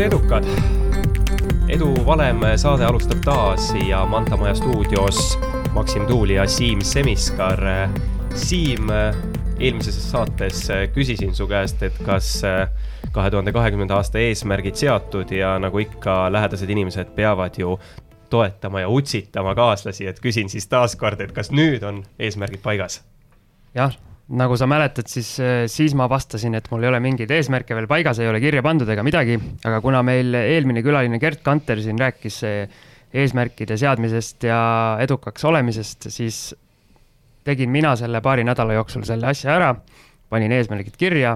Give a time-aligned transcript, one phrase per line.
[0.00, 0.44] tere, edukad!
[1.68, 5.38] edu valem saade alustab taas ja Manta Maja stuudios
[5.74, 7.60] Maksim Tuul ja Siim Semiskar.
[8.34, 8.88] Siim,
[9.58, 12.40] eelmises saates küsisin su käest, et kas
[13.12, 17.76] kahe tuhande kahekümnenda aasta eesmärgid seatud ja nagu ikka, lähedased inimesed peavad ju
[18.30, 23.02] toetama ja utsitama kaaslasi, et küsin siis taaskord, et kas nüüd on eesmärgid paigas?
[23.74, 23.92] jah,
[24.30, 27.88] nagu sa mäletad, siis, äh, siis ma vastasin, et mul ei ole mingeid eesmärke veel
[27.90, 31.98] paigas, ei ole kirja pandud ega midagi, aga kuna meil eelmine külaline Gerd Kanter siin
[31.98, 34.60] rääkis äh, eesmärkide seadmisest ja
[35.02, 36.42] edukaks olemisest, siis
[37.44, 39.72] tegin mina selle paari nädala jooksul selle asja ära,
[40.30, 41.34] panin eesmärgid kirja,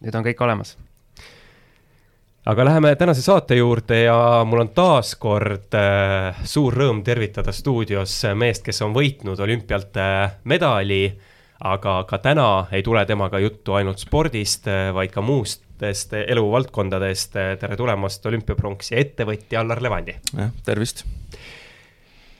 [0.00, 0.78] nüüd on kõik olemas.
[2.48, 4.16] Aga läheme tänase saate juurde ja
[4.48, 10.38] mul on taas kord äh, suur rõõm tervitada stuudios meest, kes on võitnud olümpialt äh,
[10.48, 11.02] medali
[11.60, 17.36] aga ka täna ei tule temaga juttu ainult spordist, vaid ka muustest eluvaldkondadest.
[17.60, 20.16] tere tulemast olümpiapronksi ettevõtja Allar Levandi.
[20.36, 21.04] jah, tervist.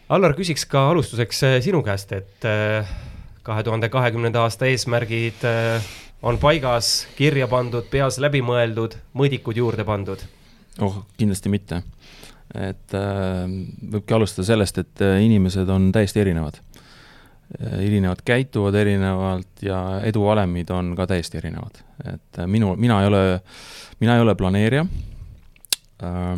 [0.08, 2.88] Allar, küsiks ka alustuseks sinu käest, et eh,
[3.46, 5.90] kahe tuhande kahekümnenda aasta eesmärgid eh,
[6.22, 10.24] on paigas, kirja pandud, peas läbi mõeldud, mõõdikud juurde pandud?
[10.80, 11.82] oh, kindlasti mitte.
[12.56, 13.44] et äh,
[13.92, 16.58] võibki alustada sellest, et inimesed on täiesti erinevad
[17.58, 21.82] erinevad käituvad erinevalt ja eduvalemid on ka täiesti erinevad.
[22.04, 23.40] et äh, minu, mina ei ole,
[24.00, 24.86] mina ei ole planeerija,
[26.02, 26.30] äh,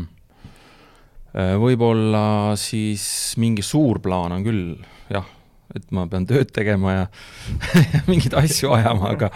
[1.36, 3.04] äh, võib-olla siis
[3.36, 4.72] mingi suur plaan on küll,
[5.12, 5.28] jah,
[5.76, 7.04] et ma pean tööd tegema ja
[8.10, 9.30] mingeid asju ajama, aga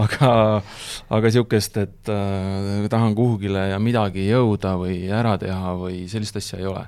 [0.00, 0.30] aga,
[1.08, 6.60] aga niisugust, et äh, tahan kuhugile ja midagi jõuda või ära teha või sellist asja
[6.60, 6.86] ei ole.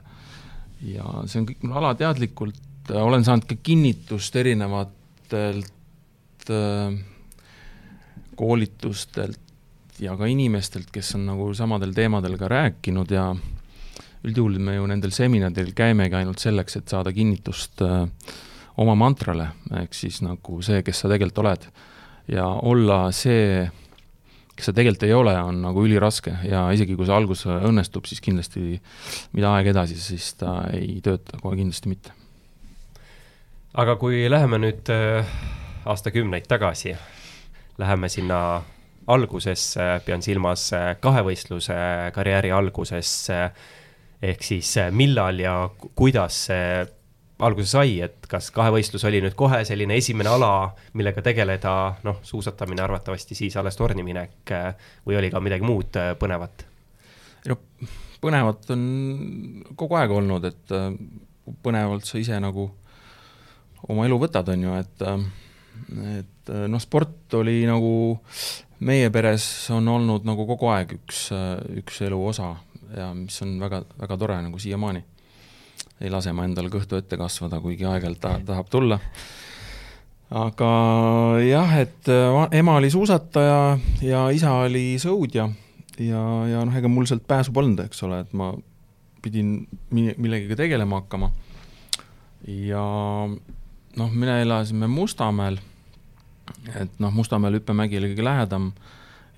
[0.92, 2.58] ja see on kõik mul alateadlikult
[2.90, 5.70] Äh, olen saanud ka kinnitust erinevatelt
[6.50, 6.98] äh,
[8.36, 9.40] koolitustelt
[9.98, 13.30] ja ka inimestelt, kes on nagu samadel teemadel ka rääkinud ja
[14.26, 18.04] üldjuhul me ju nendel seminaridel käimegi ainult selleks, et saada kinnitust äh,
[18.76, 19.48] oma mantrale,
[19.80, 21.66] ehk siis nagu see, kes sa tegelikult oled.
[22.28, 23.64] ja olla see,
[24.54, 28.20] kes sa tegelikult ei ole, on nagu üliraske ja isegi kui see algus õnnestub, siis
[28.20, 28.80] kindlasti
[29.32, 32.25] mida aeg edasi, siis ta ei tööta kohe kindlasti mitte
[33.76, 35.26] aga kui läheme nüüd äh,
[35.84, 36.94] aastakümneid tagasi,
[37.78, 38.38] läheme sinna
[39.12, 41.76] algusesse, pean silmas äh, kahevõistluse
[42.16, 43.40] karjääri algusesse,
[44.24, 45.58] ehk siis äh, millal ja
[45.98, 46.86] kuidas see
[47.44, 51.74] alguse sai, et kas kahevõistlus oli nüüd kohe selline esimene ala, millega tegeleda,
[52.08, 54.54] noh, suusatamine arvatavasti siis alles torni minek
[55.04, 56.64] või oli ka midagi muud põnevat?
[57.52, 57.60] no
[58.24, 58.88] põnevat on
[59.76, 60.76] kogu aeg olnud, et
[61.62, 62.70] põnevalt sa ise nagu
[63.88, 65.04] oma elu võtad, on ju, et
[66.16, 68.16] et noh, sport oli nagu
[68.86, 69.44] meie peres
[69.74, 71.28] on olnud nagu kogu aeg üks,
[71.80, 72.54] üks elu osa
[72.96, 75.02] ja mis on väga, väga tore nagu siiamaani.
[76.00, 79.00] ei lase ma endal kõhtu ette kasvada, kuigi aeg-ajalt ta, tahab tulla.
[80.30, 80.70] aga
[81.44, 82.10] jah, et
[82.52, 85.48] ema oli suusataja ja isa oli sõudja
[85.98, 88.52] ja, ja noh, ega mul sealt pääsu polnud, eks ole, et ma
[89.24, 89.58] pidin
[89.90, 91.30] millegagi tegelema hakkama.
[92.46, 92.84] ja
[93.96, 95.58] noh, me elasime Mustamäel,
[96.74, 98.70] et noh, Mustamäel hüppemägi oli kõige lähedam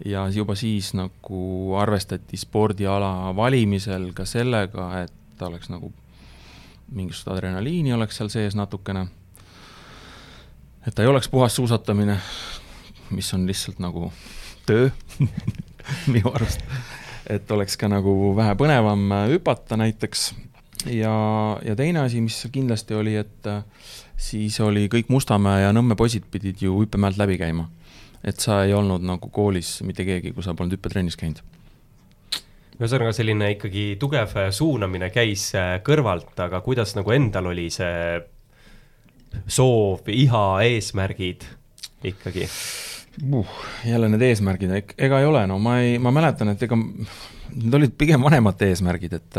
[0.05, 5.93] ja juba siis nagu arvestati spordiala valimisel ka sellega, et oleks nagu
[6.93, 9.07] mingisugust adrenaliini oleks seal sees natukene.
[10.87, 12.19] et ta ei oleks puhas suusatamine,
[13.11, 14.13] mis on lihtsalt nagu
[14.67, 14.91] töö
[16.13, 16.61] minu arust.
[17.27, 20.35] et oleks ka nagu vähe põnevam hüpata näiteks
[20.87, 21.15] ja,
[21.65, 23.51] ja teine asi, mis kindlasti oli, et
[24.19, 27.69] siis oli kõik Mustamäe ja Nõmme poisid pidid ju hüppemäelt läbi käima.
[28.25, 31.39] et sa ei olnud nagu koolis mitte keegi, kui sa polnud hüppetrennis käinud
[32.79, 38.19] ühesõnaga, selline ikkagi tugev suunamine käis äh, kõrvalt, aga kuidas nagu endal oli see
[39.51, 41.47] soov, iha, eesmärgid
[42.07, 42.47] ikkagi
[43.33, 43.47] uh,?
[43.87, 47.95] jälle need eesmärgid, ega ei ole, no ma ei, ma mäletan, et ega need olid
[47.99, 49.39] pigem vanemate eesmärgid, et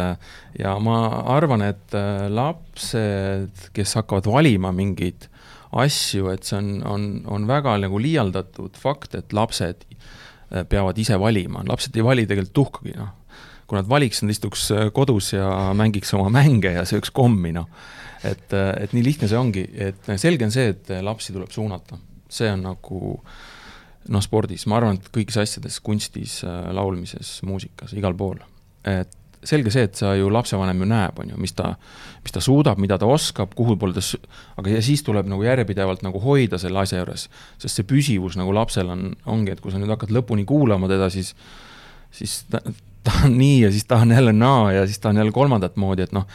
[0.59, 1.01] ja ma
[1.35, 5.29] arvan, et äh, lapsed, kes hakkavad valima mingeid
[5.79, 11.19] asju, et see on, on, on väga nagu liialdatud fakt, et lapsed äh, peavad ise
[11.21, 13.15] valima, lapsed ei vali tegelikult tuhkagi, noh.
[13.69, 17.69] kui nad valiks, nad istuks äh, kodus ja mängiks oma mänge ja sööks kommi, noh.
[18.25, 22.49] et, et nii lihtne see ongi, et selge on see, et lapsi tuleb suunata, see
[22.51, 23.47] on nagu äh,
[24.07, 28.39] noh, spordis, ma arvan, et kõigis asjades, kunstis, äh, laulmises, muusikas, igal pool.
[28.87, 29.11] et
[29.47, 31.73] selge see, et sa ju, lapsevanem ju näeb, on ju, mis ta,
[32.23, 34.03] mis ta suudab, mida ta oskab, kuhu poole ta,
[34.59, 37.29] aga ja siis tuleb nagu järjepidevalt nagu hoida selle asja juures.
[37.61, 41.07] sest see püsivus nagu lapsel on, ongi, et kui sa nüüd hakkad lõpuni kuulama teda,
[41.13, 41.33] siis,
[42.11, 42.61] siis ta,
[43.07, 46.27] tahan nii ja siis tahan jälle naa ja siis tahan jälle kolmandat moodi, et noh,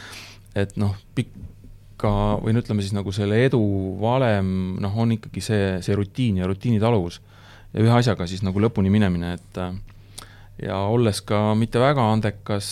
[0.57, 3.61] et noh, pikka või no ütleme siis nagu selle edu
[4.01, 7.21] valem noh, on ikkagi see, see rutiin ja rutiini taluvus.
[7.75, 9.61] Ja ühe asjaga siis nagu lõpuni minemine, et
[10.63, 12.71] ja olles ka mitte väga andekas,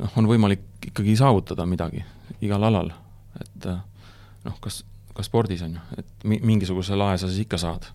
[0.00, 2.02] noh, on võimalik ikkagi saavutada midagi
[2.42, 2.90] igal alal,
[3.38, 4.82] et noh, kas,
[5.14, 7.86] ka spordis on ju, et mi-, mingisuguse lae sa siis ikka saad.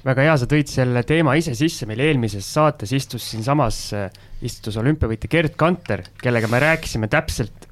[0.00, 3.82] Väga hea, sa tõid selle teema ise sisse, meil eelmises saates istus siinsamas,
[4.40, 7.68] istus olümpiavõitja Gerd Kanter, kellega me rääkisime täpselt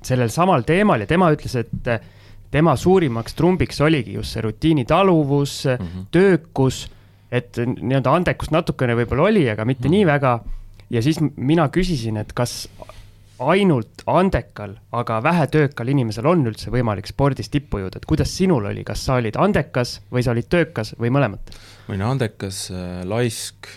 [0.00, 1.90] sellel samal teemal ja tema ütles, et
[2.50, 6.06] tema suurimaks trumbiks oligi just see rutiini taluvus mm, -hmm.
[6.10, 6.86] töökus,
[7.32, 9.96] et nii-öelda andekust natukene võib-olla oli, aga mitte mm -hmm.
[9.96, 10.40] nii väga.
[10.90, 12.68] ja siis mina küsisin, et kas
[13.38, 18.84] ainult andekal, aga vähetöökal inimesel on üldse võimalik spordis tippu jõuda, et kuidas sinul oli,
[18.84, 21.54] kas sa olid andekas või sa olid töökas või mõlemat?
[21.86, 23.70] ma olin andekas, äh, laisk,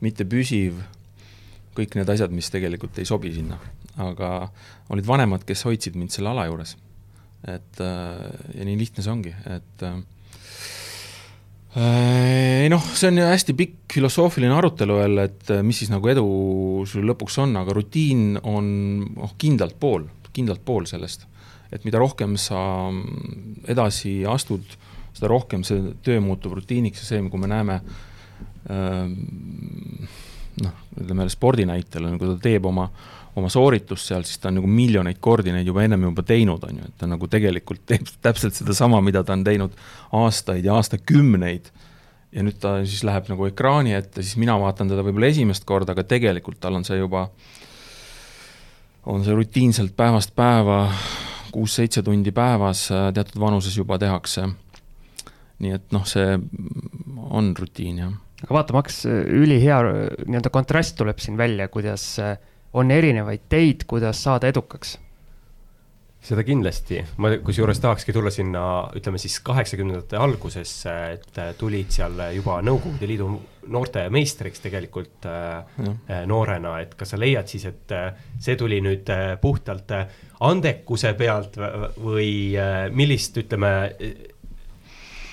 [0.00, 0.82] mitte püsiv,
[1.76, 3.58] kõik need asjad, mis tegelikult ei sobi sinna.
[4.00, 4.50] aga
[4.88, 6.76] olid vanemad, kes hoidsid mind selle ala juures.
[7.48, 10.00] Et äh, ja nii lihtne see ongi, et äh,
[11.80, 16.26] ei noh, see on hästi pikk filosoofiline arutelu jälle, et mis siis nagu edu
[16.90, 18.70] sul lõpuks on, aga rutiin on
[19.14, 21.28] noh, kindlalt pool, kindlalt pool sellest.
[21.70, 22.90] et mida rohkem sa
[23.70, 24.64] edasi astud,
[25.14, 27.76] seda rohkem see töö muutub rutiiniks ja see, kui me näeme
[30.60, 32.88] noh, ütleme jälle spordi näitel, kui ta teeb oma
[33.40, 36.80] oma sooritust seal, siis ta on nagu miljoneid kordi neid juba ennem juba teinud, on
[36.80, 39.76] ju, et ta nagu tegelikult teeb täpselt sedasama, mida ta on teinud
[40.20, 41.72] aastaid ja aastakümneid.
[42.30, 45.96] ja nüüd ta siis läheb nagu ekraani ette, siis mina vaatan teda võib-olla esimest korda,
[45.96, 47.26] aga tegelikult tal on see juba,
[49.10, 50.84] on see rutiinselt päevast päeva,
[51.50, 54.46] kuus-seitse tundi päevas teatud vanuses juba tehakse.
[55.60, 56.38] nii et noh, see
[57.30, 58.12] on rutiin, jah
[58.44, 59.80] aga vaata, Max, ülihea
[60.24, 62.38] nii-öelda kontrast tuleb siin välja, kuidas äh,
[62.72, 64.98] on erinevaid teid, kuidas saada edukaks.
[66.20, 68.62] Seda kindlasti, ma kusjuures tahakski tulla sinna,
[68.96, 73.30] ütleme siis kaheksakümnendate algusesse, et tulid seal juba Nõukogude Liidu
[73.72, 75.62] noorte meistriks tegelikult ja.
[75.80, 79.94] Äh, noorena, et kas sa leiad siis, et äh, see tuli nüüd äh, puhtalt
[80.44, 81.56] andekuse pealt
[82.00, 82.52] või
[82.96, 83.72] millist, ütleme,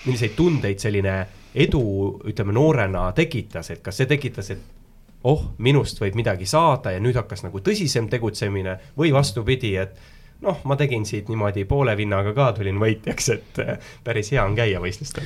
[0.06, 1.20] milliseid tundeid selline
[1.56, 1.84] edu,
[2.32, 4.77] ütleme, noorena tekitas, et kas see tekitas, et
[5.24, 9.98] oh, minust võib midagi saada ja nüüd hakkas nagu tõsisem tegutsemine või vastupidi, et
[10.46, 14.56] noh, ma tegin siit niimoodi poole vinnaga ka tulin võitjaks, et äh, päris hea on
[14.58, 15.26] käia võistlustel.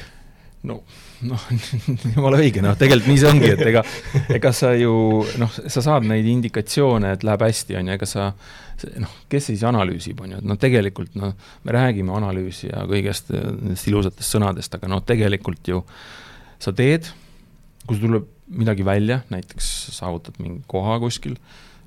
[0.69, 0.79] no,
[1.27, 1.45] noh,
[2.15, 3.83] jumala õige, noh, tegelikult nii see ongi, et ega,
[4.37, 4.93] ega sa ju
[5.41, 8.31] noh, sa saad neid indikatsioone, et läheb hästi, on ju, ega sa
[9.01, 11.35] noh, kes siis analüüsib, on ju, et noh, tegelikult noh,
[11.65, 15.83] me räägime analüüsi ja kõigest nendest ilusatest sõnadest, aga noh, tegelikult ju
[16.61, 17.09] sa teed,
[17.87, 21.35] kui sul tuleb midagi välja, näiteks saavutad mingi koha kuskil,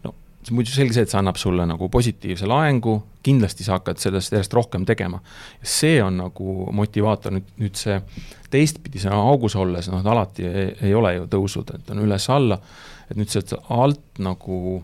[0.05, 0.14] no
[0.44, 4.34] see muidu selge see, et see annab sulle nagu positiivse laengu, kindlasti sa hakkad sellest
[4.34, 5.20] järjest rohkem tegema.
[5.62, 7.99] see on nagu motivaator, nüüd, nüüd see
[8.52, 12.61] teistpidi, see augus olles, noh, alati ei, ei ole ju tõusud, et on üles-alla,
[13.10, 14.82] et nüüd sealt alt nagu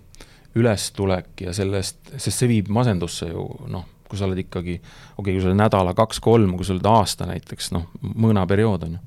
[0.59, 5.35] ülestulek ja sellest, sest see viib masendusse ju noh, kui sa oled ikkagi, okei okay,,
[5.37, 9.05] kui sa oled nädala, kaks-kolm, kui sa oled aasta näiteks, noh, mõõnaperiood on ju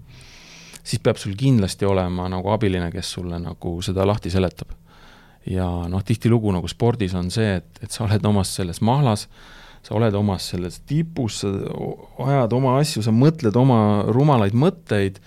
[0.84, 4.76] siis peab sul kindlasti olema nagu abiline, kes sulle nagu seda lahti seletab.
[5.44, 9.26] ja noh, tihtilugu nagu spordis on see, et, et sa oled omas selles mahlas,
[9.84, 11.52] sa oled omas selles tipus, sa
[12.30, 15.20] ajad oma asju, sa mõtled oma rumalaid mõtteid,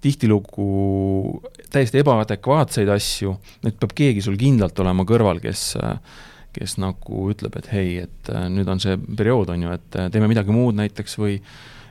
[0.00, 1.42] tihtilugu
[1.74, 3.34] täiesti ebaadekvaatseid asju,
[3.66, 5.74] nüüd peab keegi sul kindlalt olema kõrval, kes
[6.58, 10.54] kes nagu ütleb, et hei, et nüüd on see periood, on ju, et teeme midagi
[10.54, 11.36] muud näiteks või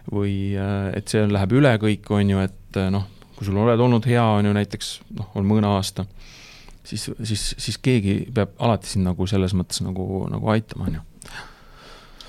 [0.07, 0.55] või
[0.95, 3.07] et see läheb üle kõik, on ju, et et eh, noh,
[3.38, 6.07] kui sul oled olnud hea, on ju näiteks noh, on mõne aasta,
[6.86, 11.03] siis, siis, siis keegi peab alati sind nagu selles mõttes nagu, nagu aitama, on ju.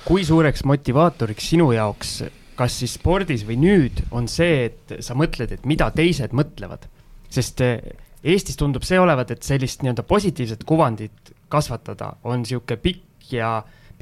[0.07, 2.19] kui suureks motivaatoriks sinu jaoks,
[2.59, 6.89] kas siis spordis või nüüd, on see, et sa mõtled, et mida teised mõtlevad?
[7.29, 7.81] sest eh,
[8.19, 13.51] Eestis tundub see olevat, et sellist nii-öelda positiivset kuvandit kasvatada on niisugune pikk ja,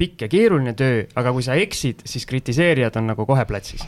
[0.00, 3.84] pikk ja keeruline töö, aga kui sa eksid, siis kritiseerijad on nagu kohe platsis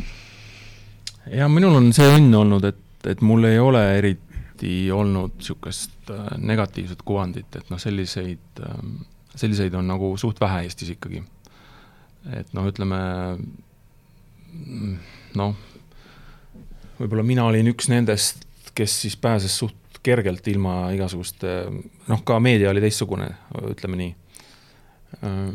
[1.30, 6.28] ja minul on see õnn olnud, et, et mul ei ole eriti olnud niisugust äh,
[6.38, 8.78] negatiivset kuvandit, et noh, selliseid äh,,
[9.38, 11.22] selliseid on nagu suht vähe Eestis ikkagi.
[12.36, 12.98] et noh, ütleme
[15.38, 15.54] noh,
[16.98, 18.44] võib-olla mina olin üks nendest,
[18.74, 21.54] kes siis pääses suht kergelt ilma igasuguste,
[22.08, 23.28] noh, ka meedia oli teistsugune,
[23.70, 24.12] ütleme nii.
[25.20, 25.50] Äh,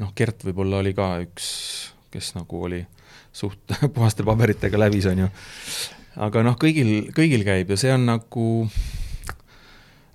[0.00, 1.48] noh, Gert võib-olla oli ka üks,
[2.14, 2.82] kes nagu oli
[3.36, 5.32] suht puhaste paberitega läbis, on ju.
[6.26, 8.46] aga noh, kõigil, kõigil käib ja see on nagu,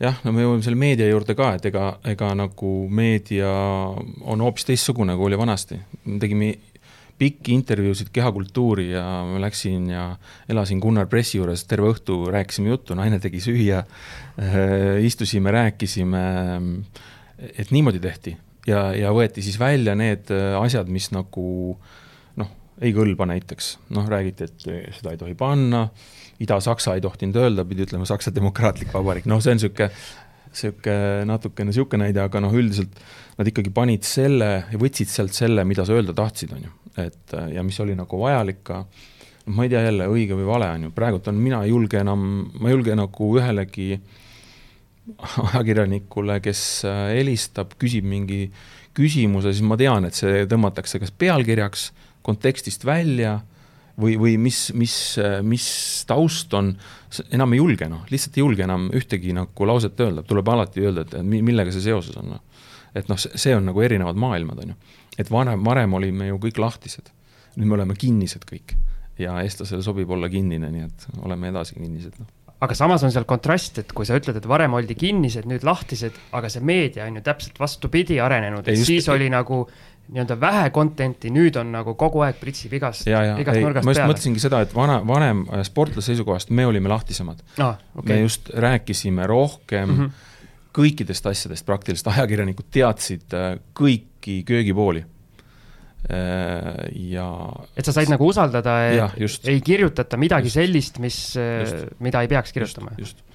[0.02, 3.52] jah, no me jõuame selle meedia juurde ka, et ega, ega nagu meedia
[4.26, 5.80] on hoopis teistsugune, kui oli vanasti.
[6.06, 6.54] me tegime
[7.22, 10.08] pikki intervjuusid kehakultuuri ja ma läksin ja
[10.50, 14.62] elasin Gunnar Pressi juures terve õhtu, rääkisime juttu, naine tegi süüa äh,,
[15.10, 16.24] istusime, rääkisime,
[17.54, 18.34] et niimoodi tehti.
[18.66, 21.46] ja, ja võeti siis välja need asjad, mis nagu
[21.78, 22.00] noh,
[22.82, 24.66] ei kõlba näiteks, noh, räägiti, et
[24.98, 25.86] seda ei tohi panna,
[26.42, 29.92] Ida-Saksa ei tohtinud öelda, pidi ütlema Saksa Demokraatlik Vabariik, noh, see on niisugune
[30.52, 32.98] niisugune natukene niisugune näide, aga noh, üldiselt
[33.38, 36.74] nad ikkagi panid selle ja võtsid sealt selle, mida sa öelda tahtsid, on ju.
[37.02, 38.82] Et ja mis oli nagu vajalik ka,
[39.46, 42.02] noh, ma ei tea jälle, õige või vale, on ju, praegult on, mina ei julge
[42.02, 43.94] enam, ma ei julge nagu ühelegi
[45.52, 46.62] ajakirjanikule, kes
[47.14, 48.46] helistab, küsib mingi
[48.98, 51.92] küsimuse, siis ma tean, et see tõmmatakse kas pealkirjaks,
[52.26, 53.40] kontekstist välja
[54.02, 54.96] või, või mis, mis,
[55.46, 55.68] mis
[56.10, 56.74] taust on,
[57.34, 61.06] enam ei julge noh, lihtsalt ei julge enam ühtegi nagu lauset öelda, tuleb alati öelda,
[61.06, 62.44] et millega see seoses on noh.
[62.96, 65.00] et noh, see on nagu erinevad maailmad, on ju.
[65.20, 67.12] Et varem, varem olime ju kõik lahtised.
[67.56, 68.78] nüüd me oleme kinnised kõik.
[69.20, 72.30] Ja eestlasele sobib olla kinnine, nii et oleme edasi kinnised no
[72.62, 76.18] aga samas on seal kontrast, et kui sa ütled, et varem oldi kinnised, nüüd lahtised,
[76.38, 79.64] aga see meedia on ju täpselt vastupidi arenenud, et siis oli nagu
[80.12, 84.02] nii-öelda vähe content'i, nüüd on nagu kogu aeg pritsib igast, igast ei, nurgast ma just
[84.02, 84.12] peale.
[84.12, 87.80] mõtlesingi seda, et vana, vanem äh, sportlase seisukohast me olime lahtisemad ah,.
[87.96, 88.12] Okay.
[88.12, 90.28] me just rääkisime rohkem mm -hmm
[90.72, 95.02] kõikidest asjadest praktiliselt, ajakirjanikud teadsid äh, kõiki köögipooli.
[96.08, 97.26] Äh, ja
[97.76, 98.78] et sa said nagu usaldada,
[99.52, 101.18] ei kirjutata midagi just, sellist, mis,
[102.00, 102.96] mida ei peaks kirjutama.
[102.98, 103.31] just, just.,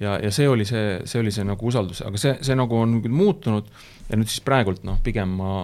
[0.00, 3.00] ja, ja see oli see, see oli see nagu usaldus, aga see, see nagu on
[3.04, 3.68] küll muutunud
[4.08, 5.56] ja nüüd siis praegult noh, pigem ma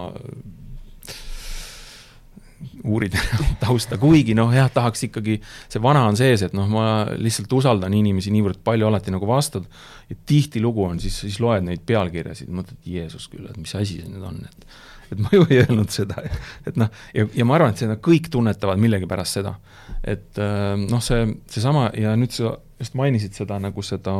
[2.83, 3.19] uurida
[3.63, 5.37] tausta, kuigi noh, jah, tahaks ikkagi,
[5.71, 6.85] see vana on sees, et noh, ma
[7.19, 9.67] lihtsalt usaldan inimesi niivõrd palju, alati nagu vastad,
[10.09, 14.11] ja tihtilugu on siis, siis loed neid pealkirjasid, mõtled, Jeesus küll, et mis asi see
[14.11, 14.67] nüüd on, et
[15.13, 16.23] et ma ju ei öelnud seda,
[16.67, 19.55] et noh, ja, ja ma arvan, et seda kõik tunnetavad millegipärast seda.
[20.03, 24.19] et äh, noh, see, seesama ja nüüd sa just mainisid seda nagu seda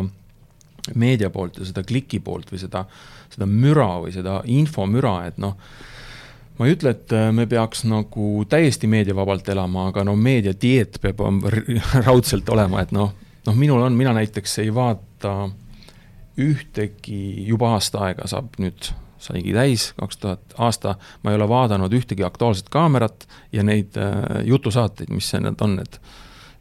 [1.00, 2.84] meedia poolt ja seda kliki poolt või seda,
[3.34, 5.56] seda müra või seda infomüra, et noh,
[6.58, 11.24] ma ei ütle, et äh, me peaks nagu täiesti meediavabalt elama, aga no meediadieet peab
[12.08, 13.14] raudselt olema, et noh,
[13.48, 15.36] noh, minul on, mina näiteks ei vaata
[16.42, 18.90] ühtegi, juba aasta aega saab nüüd,
[19.24, 24.44] saigi täis, kaks tuhat aasta, ma ei ole vaadanud ühtegi Aktuaalset Kaamerat ja neid äh,
[24.50, 26.00] jutusaateid, mis need on, et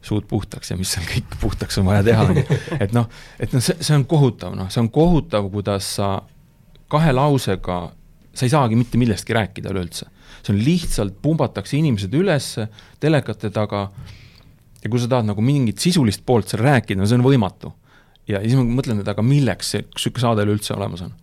[0.03, 2.27] suud puhtaks ja mis seal kõik puhtaks on vaja teha,
[2.83, 3.07] et noh,
[3.39, 6.15] et noh, see, see on kohutav, noh, see on kohutav, kuidas sa
[6.91, 7.85] kahe lausega
[8.33, 10.09] sa ei saagi mitte millestki rääkida üleüldse.
[10.43, 12.49] see on lihtsalt, pumbatakse inimesed üles
[12.99, 13.85] telekate taga
[14.83, 17.71] ja kui sa tahad nagu mingit sisulist poolt seal rääkida, no see on võimatu.
[18.27, 21.13] ja siis ma mõtlen, et aga milleks see, niisugune saade üleüldse olemas on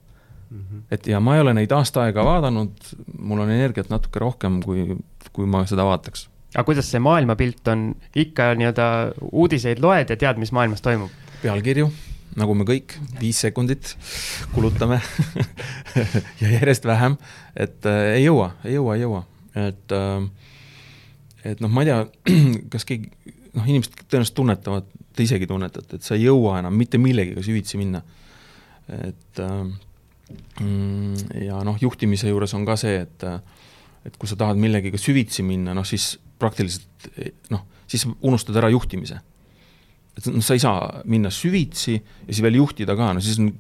[0.51, 0.59] mm.
[0.59, 0.83] -hmm.
[0.91, 4.97] et ja ma ei ole neid aasta aega vaadanud, mul on energiat natuke rohkem, kui,
[5.33, 6.29] kui ma seda vaataks.
[6.55, 8.87] aga kuidas see maailmapilt on, ikka nii-öelda
[9.33, 11.11] uudiseid loed ja tead, mis maailmas toimub?
[11.43, 11.91] pealkirju
[12.39, 13.97] nagu me kõik, viis sekundit
[14.55, 15.01] kulutame
[16.43, 17.17] ja järjest vähem,
[17.57, 19.25] et äh, ei jõua, ei jõua, ei jõua,
[19.59, 20.31] et äh,
[21.45, 22.01] et noh, ma ei tea,
[22.73, 23.11] kas keegi,
[23.57, 27.81] noh, inimesed tõenäoliselt tunnetavad, te isegi tunnetate, et sa ei jõua enam mitte millegagi süvitsi
[27.81, 28.03] minna.
[28.91, 29.57] et äh,
[31.41, 33.27] ja noh, juhtimise juures on ka see, et
[34.07, 37.11] et kui sa tahad millegagi süvitsi minna, noh siis praktiliselt
[37.53, 39.21] noh, siis unustad ära juhtimise
[40.17, 43.53] et noh, sa ei saa minna süvitsi ja siis veel juhtida ka, no siis on,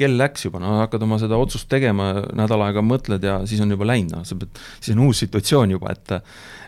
[0.00, 3.74] kell läks juba, no hakkad oma seda otsust tegema, nädal aega mõtled ja siis on
[3.74, 6.16] juba läinud, noh, sa pead, siis on uus situatsioon juba, et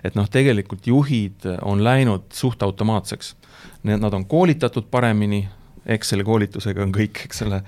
[0.03, 3.37] et noh, tegelikult juhid on läinud suht automaatseks.
[3.87, 5.45] Nad on koolitatud paremini,
[5.87, 7.63] Exceli koolitusega on kõik, eks ole,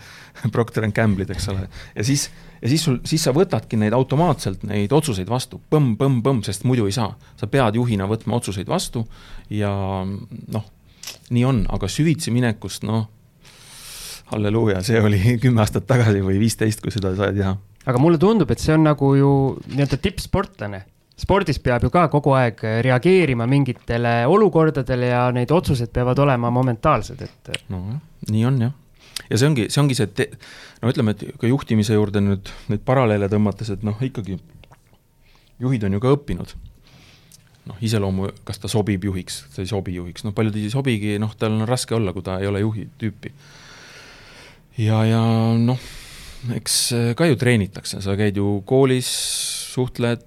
[0.54, 1.66] Procter and Gamble'id, eks ole,
[1.97, 2.28] ja siis,
[2.61, 6.66] ja siis sul, siis sa võtadki neid automaatselt, neid otsuseid vastu põmm, põmm, põmm, sest
[6.68, 7.14] muidu ei saa.
[7.40, 9.06] sa pead juhina võtma otsuseid vastu
[9.50, 9.73] ja
[10.04, 10.71] noh,
[11.35, 13.09] nii on, aga süvitsi minekust, noh,
[14.33, 17.54] halleluuja, see oli kümme aastat tagasi või viisteist, kui seda sai teha.
[17.85, 19.30] aga mulle tundub, et see on nagu ju
[19.75, 20.85] nii-öelda tippsportlane.
[21.16, 27.23] Spordis peab ju ka kogu aeg reageerima mingitele olukordadele ja neid otsused peavad olema momentaalsed,
[27.23, 27.54] et.
[27.71, 28.75] nojah, nii on jah.
[29.30, 30.28] ja see ongi, see ongi see,
[30.83, 34.40] no ütleme, et ka juhtimise juurde nüüd neid paralleele tõmmates, et noh, ikkagi
[35.62, 36.56] juhid on ju ka õppinud
[37.68, 41.33] noh, iseloomu, kas ta sobib juhiks, ta ei sobi juhiks, noh paljud ei sobigi, noh,
[41.38, 43.33] tal on raske olla, kui ta ei ole juhi tüüpi.
[44.85, 45.23] ja, ja
[45.61, 45.80] noh,
[46.59, 46.78] eks
[47.16, 49.09] ka ju treenitakse, sa käid ju koolis,
[49.75, 50.26] suhtled,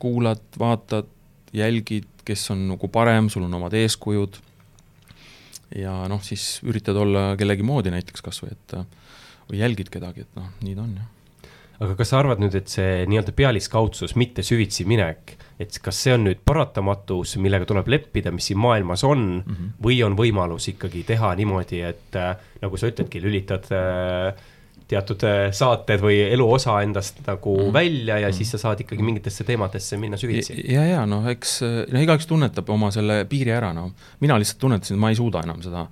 [0.00, 1.08] kuulad, vaatad,
[1.56, 4.40] jälgid, kes on nagu parem, sul on omad eeskujud
[5.76, 8.76] ja noh, siis üritad olla kellegi moodi näiteks kas või, et
[9.50, 11.16] või jälgid kedagi, et noh, nii ta on, jah
[11.80, 16.12] aga kas sa arvad nüüd, et see nii-öelda pealiskaudsus, mitte süvitsi minek, et kas see
[16.12, 19.70] on nüüd paratamatus, millega tuleb leppida, mis siin maailmas on mm, -hmm.
[19.86, 24.34] või on võimalus ikkagi teha niimoodi, et äh, nagu sa ütledki, lülitad äh,
[24.90, 29.04] teatud äh, saated või eluosa endast nagu mm välja ja mm siis sa saad ikkagi
[29.06, 30.58] mingitesse teemadesse minna süvitsi.
[30.72, 33.90] ja, ja noh, eks noh, igaüks tunnetab oma selle piiri ära, no.
[34.20, 35.86] Mina lihtsalt tunnetasin, et ma ei suuda enam seda,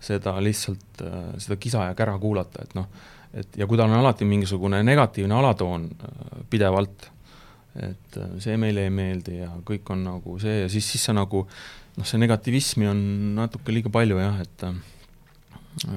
[0.00, 1.04] seda lihtsalt,
[1.42, 2.90] seda kisa ja kära kuulata, et noh
[3.36, 7.08] et ja kui tal on alati mingisugune negatiivne alatoon äh, pidevalt,
[7.76, 11.16] et äh, see meile ei meeldi ja kõik on nagu see ja siis, siis sa
[11.16, 13.02] nagu noh, see negativismi on
[13.40, 14.66] natuke liiga palju jah, et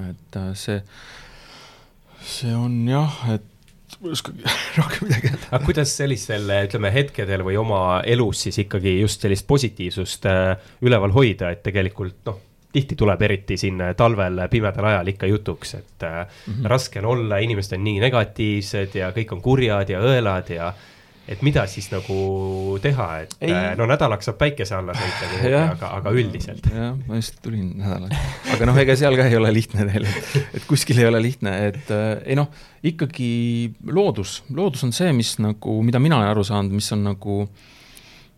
[0.09, 0.81] et äh, see,
[2.29, 3.47] see on jah, et
[3.99, 4.45] ma ei oskagi
[4.79, 5.47] rohkem midagi öelda.
[5.51, 10.29] aga kuidas sellistel, ütleme, hetkedel või oma elus siis ikkagi just sellist positiivsust
[10.85, 12.39] üleval hoida, et tegelikult noh,
[12.73, 16.69] tihti tuleb eriti siin talvel pimedal ajal ikka jutuks, et mm -hmm.
[16.69, 20.73] raske on olla, inimesed on nii negatiivsed ja kõik on kurjad ja õelad ja
[21.29, 22.17] et mida siis nagu
[22.81, 23.53] teha, et ei.
[23.53, 25.29] Äh, no nädalaks saab päikese alla sõita
[25.61, 26.67] aga, aga üldiselt.
[26.73, 30.09] jah, ma just tulin nädalaks, aga noh, ega seal ka ei ole lihtne teil,
[30.57, 32.51] et kuskil ei ole lihtne, et äh, ei noh,
[32.85, 33.31] ikkagi
[33.87, 37.41] loodus, loodus on see, mis nagu, mida mina olen aru saanud, mis on nagu,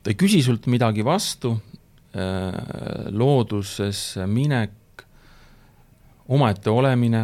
[0.03, 1.55] ta ei küsi sult midagi vastu,
[2.11, 4.71] Äh, loodusesse minek,
[6.27, 7.21] omaette olemine,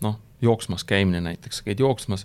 [0.00, 2.22] noh, jooksmas käimine näiteks, käid jooksmas,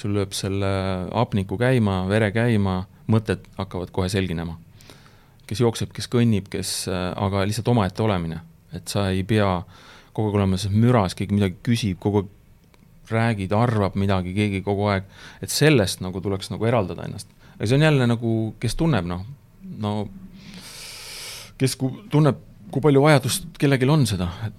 [0.00, 0.70] sul lööb selle
[1.12, 4.58] hapniku käima, vere käima, mõtted hakkavad kohe selginema.
[5.50, 8.36] kes jookseb, kes kõnnib, kes, äh, aga lihtsalt omaette olemine,
[8.72, 9.64] et sa ei pea
[10.14, 12.28] kogu aeg olema selles müras, keegi midagi küsib, kogu aeg
[13.10, 15.08] räägid, arvab midagi, keegi kogu aeg,
[15.42, 17.28] et sellest nagu tuleks nagu eraldada ennast.
[17.56, 19.24] aga see on jälle nagu, kes tunneb, noh,
[19.82, 19.94] no
[21.58, 22.38] kes ku, tunneb,
[22.70, 24.54] kui palju vajadust kellelgi on seda, et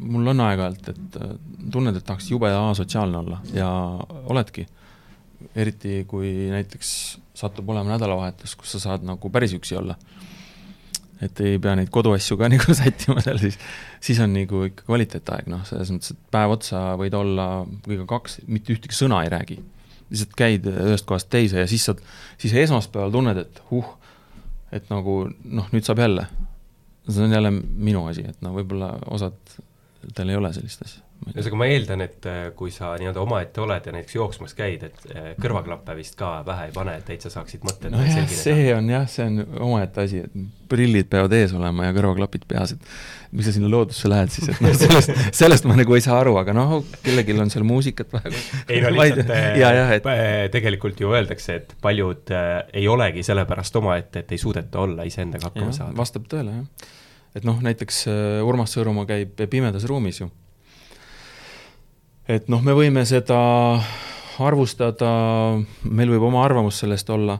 [0.00, 1.34] mul on aeg-ajalt, et äh,
[1.72, 3.70] tunned, et tahaks jube asotsiaalne olla ja
[4.32, 4.66] oledki.
[5.56, 9.96] eriti, kui näiteks satub olema nädalavahetus, kus sa saad nagu päris üksi olla.
[11.20, 13.58] et ei pea neid koduasju ka nagu sättima seal, siis,
[14.00, 17.48] siis on nagu ikka kvaliteetaeg, noh, selles mõttes, et päev otsa võid olla
[17.84, 19.58] kõige kaks, mitte ühtegi sõna ei räägi.
[20.10, 22.00] lihtsalt käid ühest kohast teise ja siis saad,
[22.38, 23.96] siis esmaspäeval tunned, et huh
[24.72, 26.26] et nagu noh, nüüd saab jälle.
[27.10, 31.66] see on jälle minu asi, et no võib-olla osadel ei ole sellist asja ühesõnaga, ma
[31.68, 35.94] eeldan, et äh, kui sa nii-öelda omaette oled ja näiteks jooksmas käid, et äh, kõrvaklappe
[35.98, 39.26] vist ka pähe ei pane, et täitsa saaksid mõtted no jah, see on jah, see
[39.28, 40.38] on omaette asi, et
[40.70, 42.90] prillid peavad ees olema ja kõrvaklapid peas, et
[43.36, 46.34] miks sa sinna loodusse lähed siis, et noh, sellest, sellest ma nagu ei saa aru,
[46.40, 48.32] aga noh, kellelgi on seal muusikat vaja.
[48.66, 50.10] ei no lihtsalt ja, ja, et...
[50.56, 55.50] tegelikult ju öeldakse, et paljud äh, ei olegi sellepärast omaette, et ei suudeta olla iseendaga
[55.50, 55.96] hakkama saada.
[56.00, 56.92] vastab tõele, jah.
[57.36, 58.06] et noh, näiteks
[58.46, 60.32] Urmas Sõõrumaa käib pimedas ruumis ju
[62.30, 63.38] et noh, me võime seda
[64.40, 65.10] arvustada,
[65.90, 67.36] meil võib oma arvamus sellest olla,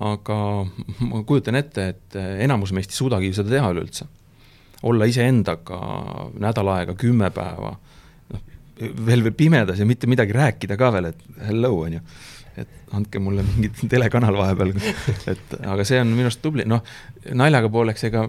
[0.00, 0.38] aga
[1.10, 4.08] ma kujutan ette, et enamus meist ei suudagi seda teha üleüldse.
[4.82, 5.78] olla iseendaga
[6.40, 7.74] nädal aega, kümme päeva,
[8.32, 8.44] noh,
[8.80, 12.00] veel veel pimedas ja mitte midagi rääkida ka veel, et hello, on ju.
[12.56, 14.72] et andke mulle mingi telekanal vahepeal,
[15.30, 16.82] et aga see on minu arust tubli, noh,
[17.34, 18.28] naljaga pooleks, ega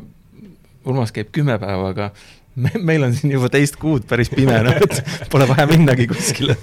[0.82, 2.08] Urmas käib kümme päeva, aga
[2.56, 6.58] me, meil on siin juba teist kuud päris pime, noh et pole vaja minnagi kuskile.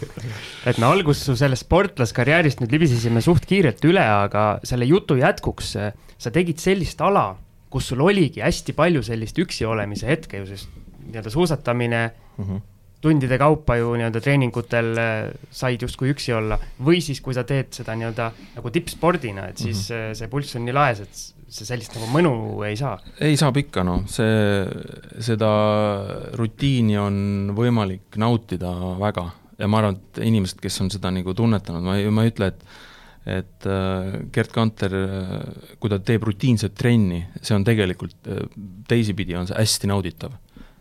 [0.68, 5.76] et me alguses sellest sportlaskarjäärist nüüd libisesime suht kiirelt üle, aga selle jutu jätkuks,
[6.18, 7.30] sa tegid sellist ala,
[7.72, 10.70] kus sul oligi hästi palju sellist üksi olemise hetke ju, sest
[11.08, 12.60] nii-öelda suusatamine mm, -hmm.
[13.04, 15.16] Tundide kaupa ju nii-öelda treeningutel äh,
[15.50, 19.88] said justkui üksi olla, või siis, kui sa teed seda nii-öelda nagu tippspordina, et siis
[19.88, 20.14] mm -hmm.
[20.18, 22.32] see pulss on nii laes, et sa sellist nagu mõnu
[22.66, 22.98] ei saa?
[23.20, 24.66] ei, saab ikka, noh, see,
[25.24, 25.50] seda
[26.36, 31.82] rutiini on võimalik nautida väga ja ma arvan, et inimesed, kes on seda nagu tunnetanud,
[31.82, 32.62] ma ei, ma ei ütle, et
[33.28, 35.32] et äh, Gerd Kanter, äh,
[35.76, 38.46] kui ta teeb rutiinset trenni, see on tegelikult, äh,
[38.88, 40.36] teisipidi on see hästi nauditav.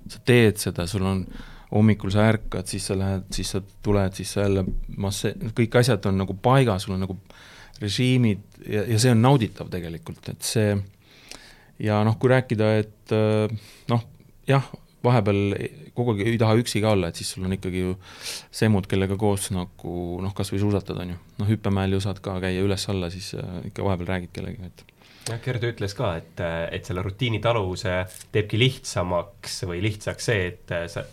[0.07, 1.25] sa teed seda, sul on,
[1.71, 4.63] hommikul sa ärkad, siis sa lähed, siis sa tuled, siis sa jälle
[4.97, 7.17] masse-, kõik asjad on nagu paigas, sul on nagu
[7.81, 10.75] režiimid ja, ja see on nauditav tegelikult, et see
[11.83, 13.51] ja noh, kui rääkida, et äh,
[13.91, 14.05] noh,
[14.49, 14.65] jah,
[15.05, 15.41] vahepeal
[15.95, 17.93] kogu aeg ei taha üksi ka olla, et siis sul on ikkagi ju
[18.53, 21.19] semud, kellega koos nagu noh, kas või suusatad, on ju.
[21.41, 24.95] noh, hüppemäel ju saad ka käia üles-alla, siis äh, ikka vahepeal räägid kellegagi, et
[25.27, 27.99] jah, Gerd ütles ka, et, et selle rutiini taluvuse
[28.31, 31.03] teebki lihtsamaks või lihtsaks see, et sa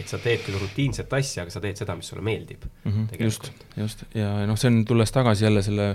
[0.00, 2.92] et sa teed küll rutiinset asja, aga sa teed seda, mis sulle meeldib mm.
[2.92, 5.90] -hmm, just, just, ja noh, see on, tulles tagasi jälle selle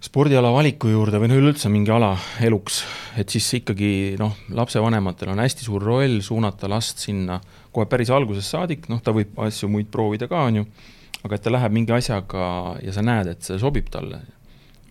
[0.00, 2.80] spordiala valiku juurde või no üleüldse mingi ala eluks,
[3.20, 7.36] et siis ikkagi noh, lapsevanematel on hästi suur roll suunata last sinna
[7.72, 10.66] kohe päris algusest saadik, noh, ta võib asju muid proovida ka, on ju,
[11.20, 12.46] aga et ta läheb mingi asjaga
[12.80, 14.22] ja sa näed, et see sobib talle,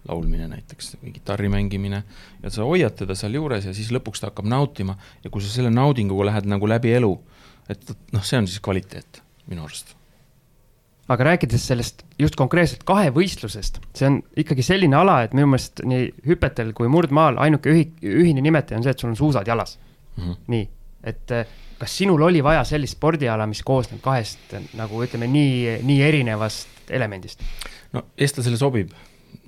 [0.09, 2.03] laulmine näiteks või kitarri mängimine,
[2.43, 5.73] ja sa hoiad teda sealjuures ja siis lõpuks ta hakkab nautima ja kui sa selle
[5.73, 7.11] naudinguga lähed nagu läbi elu,
[7.69, 9.95] et noh, see on siis kvaliteet minu arust
[11.09, 16.11] aga rääkides sellest just konkreetselt kahevõistlusest, see on ikkagi selline ala, et minu meelest nii
[16.27, 20.23] hüpetel kui murdmaal ainuke ühi-, ühine nimetaja on see, et sul on suusad jalas mm.
[20.23, 20.37] -hmm.
[20.53, 20.69] nii,
[21.09, 26.01] et eh, kas sinul oli vaja sellist spordiala, mis koosneb kahest nagu ütleme, nii, nii
[26.01, 27.41] erinevast elemendist?
[27.93, 28.93] no eestlasele sobib,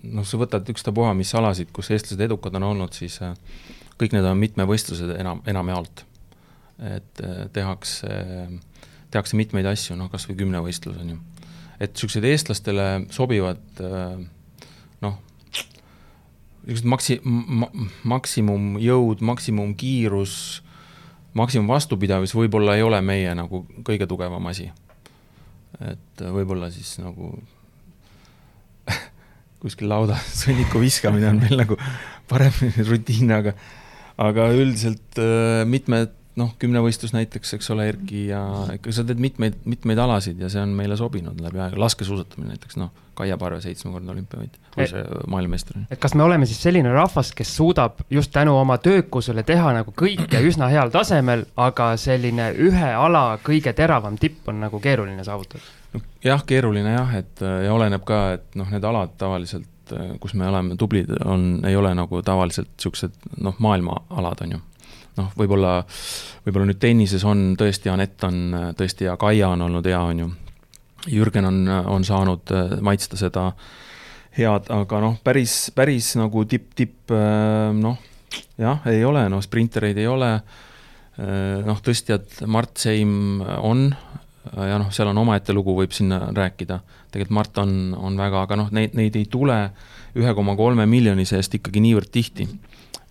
[0.04, 3.36] noh, sa võtad ükstapuha mis alasid, kus eestlased edukad on olnud, siis äh,
[4.02, 6.06] kõik need on mitmevõistlused enam, enamjaolt.
[6.82, 8.10] Et äh, tehakse,
[9.14, 11.20] tehakse mitmeid asju, noh, kas või kümnevõistlus on ju
[11.82, 13.82] et niisugused eestlastele sobivad
[15.02, 15.16] noh,
[16.68, 17.70] niisugused maksi- ma,,
[18.14, 20.36] maksimumjõud, maksimumkiirus,
[21.38, 24.70] maksimumvastupidavus võib-olla ei ole meie nagu kõige tugevam asi.
[25.82, 27.34] et võib-olla siis nagu
[29.64, 31.80] kuskil lauda sõnniku viskamine on meil nagu
[32.30, 32.54] parem
[32.92, 33.56] rutiin, aga
[34.22, 35.18] aga üldiselt
[35.66, 38.42] mitmed noh, kümnevõistlus näiteks, eks ole, Erki ja
[38.76, 42.78] ikka sa teed mitmeid, mitmeid alasid ja see on meile sobinud läbi aega, laskesuusatamine näiteks,
[42.80, 45.82] noh, Kaia Parve seitsmekordne olümpiavõit või see maailmameister.
[45.92, 49.94] et kas me oleme siis selline rahvas, kes suudab just tänu oma töökusele teha nagu
[49.98, 55.64] kõike üsna heal tasemel, aga selline ühe ala kõige teravam tipp on nagu keeruline saavutada?
[55.94, 59.68] no jah, keeruline jah, et ja oleneb ka, et noh, need alad tavaliselt,
[60.24, 64.62] kus me oleme tublid, on, ei ole nagu tavaliselt niisugused noh, maailmaalad, on ju
[65.18, 65.82] noh, võib-olla,
[66.46, 68.42] võib-olla nüüd tennises on tõesti, Anett on
[68.78, 70.30] tõesti hea, Kaia on olnud hea, on ju,
[71.12, 73.50] Jürgen on, on saanud äh, maitsta seda
[74.38, 77.98] head, aga noh, päris, päris nagu tipp, tipp äh, noh,
[78.62, 83.90] jah, ei ole, no sprintereid ei ole, äh, noh, tõstjad, Mart Seim on
[84.52, 86.80] ja noh, seal on omaette lugu, võib sinna rääkida,
[87.14, 89.58] tegelikult Mart on, on väga, aga noh, neid, neid ei tule
[90.18, 92.48] ühe koma kolme miljoni seest ikkagi niivõrd tihti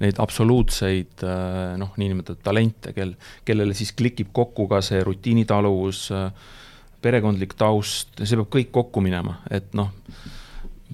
[0.00, 3.14] neid absoluutseid äh, noh, niinimetatud talente, kel,
[3.46, 6.56] kellele siis klikib kokku ka see rutiinitaluvus, äh,
[7.04, 9.92] perekondlik taust, see peab kõik kokku minema, et noh,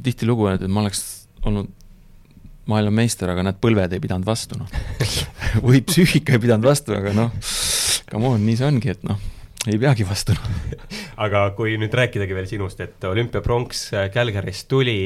[0.02, 1.04] tihtilugu, et ma oleks
[1.46, 1.70] olnud
[2.66, 4.70] maailmameister, aga näed, põlved ei pidanud vastu, noh
[5.66, 7.32] või psüühika ei pidanud vastu, aga noh,
[8.10, 9.22] come on, nii see ongi, et noh,
[9.70, 10.50] ei peagi vastu no.
[11.22, 14.98] aga kui nüüd rääkidagi veel sinust, et olümpiapronks Calgary'st tuli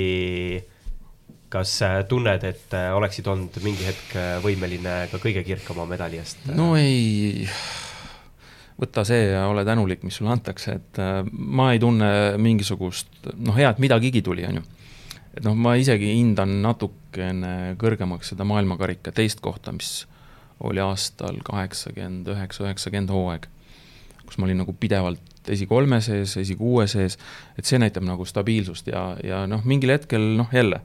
[1.50, 1.74] kas
[2.08, 6.44] tunned, et äh, oleksid olnud mingi hetk äh, võimeline ka kõige kirkama medali eest?
[6.46, 6.54] Äh?
[6.56, 7.46] no ei,
[8.78, 12.10] võta see ja ole tänulik, mis sulle antakse, et ma ei tunne
[12.40, 14.64] mingisugust, noh, hea, et midagigi tuli, on ju.
[15.34, 20.04] et noh, ma isegi hindan natukene kõrgemaks seda maailmakarika teist kohta, mis
[20.60, 23.50] oli aastal kaheksakümmend üheksa, üheksakümmend hooaeg,
[24.26, 27.16] kus ma olin nagu pidevalt esikolme sees, esikuue sees,
[27.58, 30.82] et see näitab nagu stabiilsust ja, ja noh, mingil hetkel noh, jälle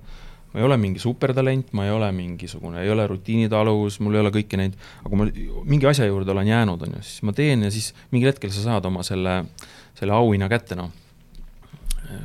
[0.56, 4.30] ma ei ole mingi supertalent, ma ei ole mingisugune, ei ole rutiinitaluvus, mul ei ole
[4.32, 5.26] kõiki neid, aga kui ma
[5.68, 8.64] mingi asja juurde olen jäänud, on ju, siis ma teen ja siis mingil hetkel sa
[8.70, 9.42] saad oma selle,
[10.00, 10.94] selle auhinna kätte, noh.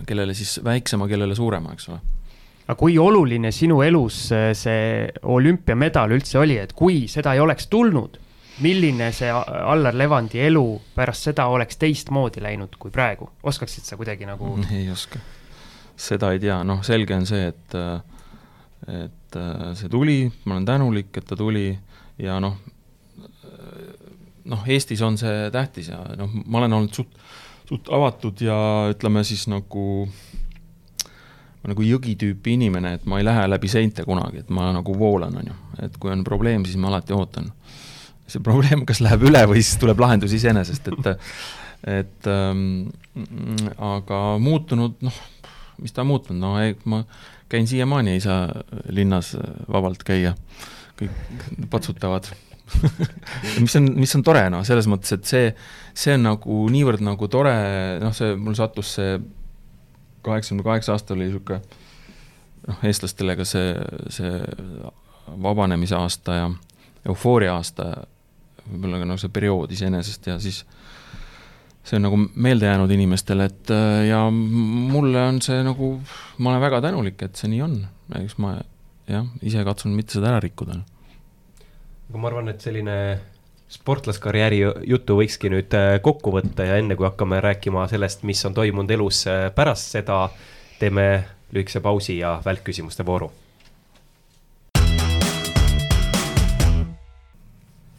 [0.07, 1.99] kellele siis väiksema, kellele suurema, eks ole
[2.71, 8.21] aga kui oluline sinu elus see olümpiamedal üldse oli, et kui seda ei oleks tulnud,
[8.63, 10.65] milline see Allar Levandi elu
[10.95, 14.55] pärast seda oleks teistmoodi läinud kui praegu, oskaksid sa kuidagi nagu?
[14.71, 15.19] ei oska,
[15.99, 17.99] seda ei tea, noh, selge on see, et äh,
[18.89, 21.69] et äh, see tuli, ma olen tänulik, et ta tuli
[22.21, 22.57] ja noh,
[24.51, 27.13] noh, Eestis on see tähtis ja noh, ma olen olnud suht,
[27.69, 28.57] suht avatud ja
[28.93, 30.09] ütleme siis nagu
[31.69, 35.35] nagu jõgi tüüpi inimene, et ma ei lähe läbi seinte kunagi, et ma nagu voolan,
[35.43, 35.57] on ju.
[35.85, 37.51] et kui on probleem, siis ma alati ootan.
[38.31, 41.19] see probleem kas läheb üle või siis tuleb lahendus iseenesest, et
[42.01, 42.89] et ähm,
[43.77, 45.21] aga muutunud, noh,
[45.81, 47.03] mis ta on muutunud, no ei, ma
[47.51, 48.49] käin siiamaani, ei saa
[48.95, 49.35] linnas
[49.73, 50.35] vabalt käia,
[51.01, 52.31] kõik patsutavad.
[53.65, 55.49] Mis on, mis on tore, noh, selles mõttes, et see,
[55.99, 57.55] see on nagu niivõrd nagu tore,
[57.99, 59.17] noh, see, mul sattus see
[60.23, 61.59] kaheksakümne kaheksa aasta oli niisugune
[62.69, 63.73] noh, eestlastele ka see,
[64.15, 64.31] see
[65.43, 66.47] vabanemise aasta ja
[67.11, 67.89] eufooria aasta,
[68.69, 71.00] võib-olla ka noh, see periood iseenesest ja siis äh,
[71.85, 75.95] see on nagu meelde jäänud inimestele, et äh, ja mulle on see nagu,
[76.39, 77.77] ma olen väga tänulik, et see nii on,
[78.21, 78.57] eks ma
[79.11, 80.81] jah, ise katsun mitte seda ära rikkuda.
[82.11, 82.97] aga ma arvan, et selline
[83.71, 88.57] sportlaskarjääri jutu võikski nüüd äh, kokku võtta ja enne kui hakkame rääkima sellest, mis on
[88.57, 90.25] toimunud elus äh, pärast seda,
[90.81, 91.07] teeme
[91.55, 93.31] lühikese pausi ja välkküsimuste vooru.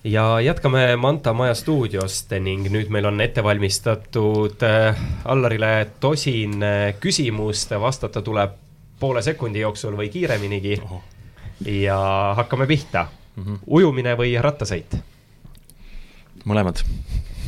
[0.04, 6.94] Ja jätkame Manta Maja stuudiost ning nüüd meil on ette valmistatud äh, Allarile tosin äh,
[7.00, 8.58] küsimust, vastata tuleb
[9.00, 10.82] poole sekundi jooksul või kiireminigi.
[11.66, 13.44] ja hakkame pihta mm.
[13.44, 13.60] -hmm.
[13.68, 14.98] ujumine või rattasõit?
[16.46, 16.82] mõlemad.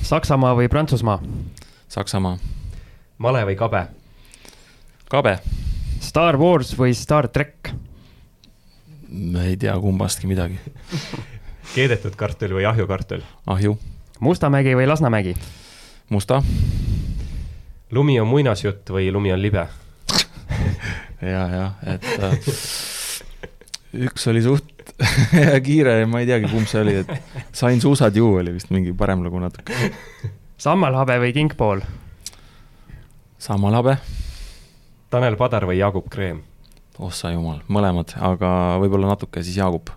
[0.01, 1.21] Saksamaa või Prantsusmaa?
[1.87, 2.37] Saksamaa.
[3.17, 3.87] male või kabe?
[5.09, 5.39] kabe.
[5.99, 7.73] Star Wars või Star track?
[9.45, 10.57] ei tea kumbastki midagi
[11.73, 13.23] keedetud kartul või ahjukartul?
[13.47, 13.77] ahju.
[14.19, 15.35] Mustamägi või Lasnamägi?
[16.09, 16.43] Musta.
[17.91, 19.67] lumi on muinasjutt või lumi on libe
[21.33, 22.53] ja, jah, et äh,
[24.07, 24.93] üks oli suht
[25.65, 28.93] kiire ja ma ei teagi, kumb see oli, et sain suusad ju oli vist mingi
[28.97, 29.91] parem lugu natuke.
[30.57, 31.83] sammalhabe või kingpool?
[33.43, 33.97] sammalhabe.
[35.13, 36.41] Tanel Padar või Jaagup Kreem?
[36.99, 39.89] ossa jumal, mõlemad, aga võib-olla natuke siis Jaagup.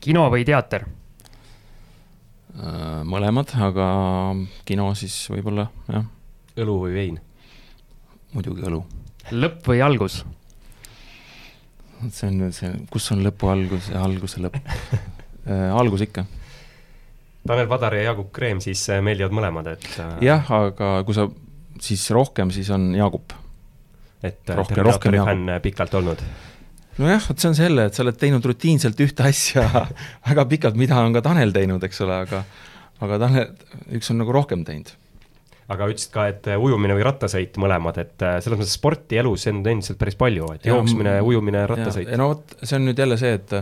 [0.00, 0.86] kino või teater?
[2.60, 3.86] Äh, mõlemad, aga
[4.68, 6.04] kino siis võib-olla jah.
[6.60, 7.16] õlu või vein?
[8.34, 8.82] muidugi õlu.
[9.32, 10.18] lõpp või algus?
[12.10, 14.60] see on nüüd see, kus on lõpu algus ja alguse lõpp
[15.48, 16.26] äh, algus ikka.
[17.48, 21.30] Tanel Padar ja Jaagup Kreem siis äh, meeldivad mõlemad, et äh, jah, aga kui sa
[21.80, 23.32] siis rohkem, siis on Jaagup.
[24.20, 26.28] et rohkem, rohkem fänn pikalt olnud?
[26.98, 29.66] Nojah, vot see on selle, et sa oled teinud rutiinselt ühte asja
[30.28, 32.42] väga pikalt, mida on ka Tanel teinud, eks ole, aga
[33.00, 33.54] aga Tanel,
[33.96, 34.92] üks on nagu rohkem teinud
[35.70, 39.62] aga ütlesid ka, et ujumine või rattasõit mõlemad, et äh, selles mõttes sporti elus on
[39.62, 42.10] endiselt päris palju, et jooksmine, ujumine, rattasõit.
[42.18, 43.54] no vot, see on nüüd jälle see, et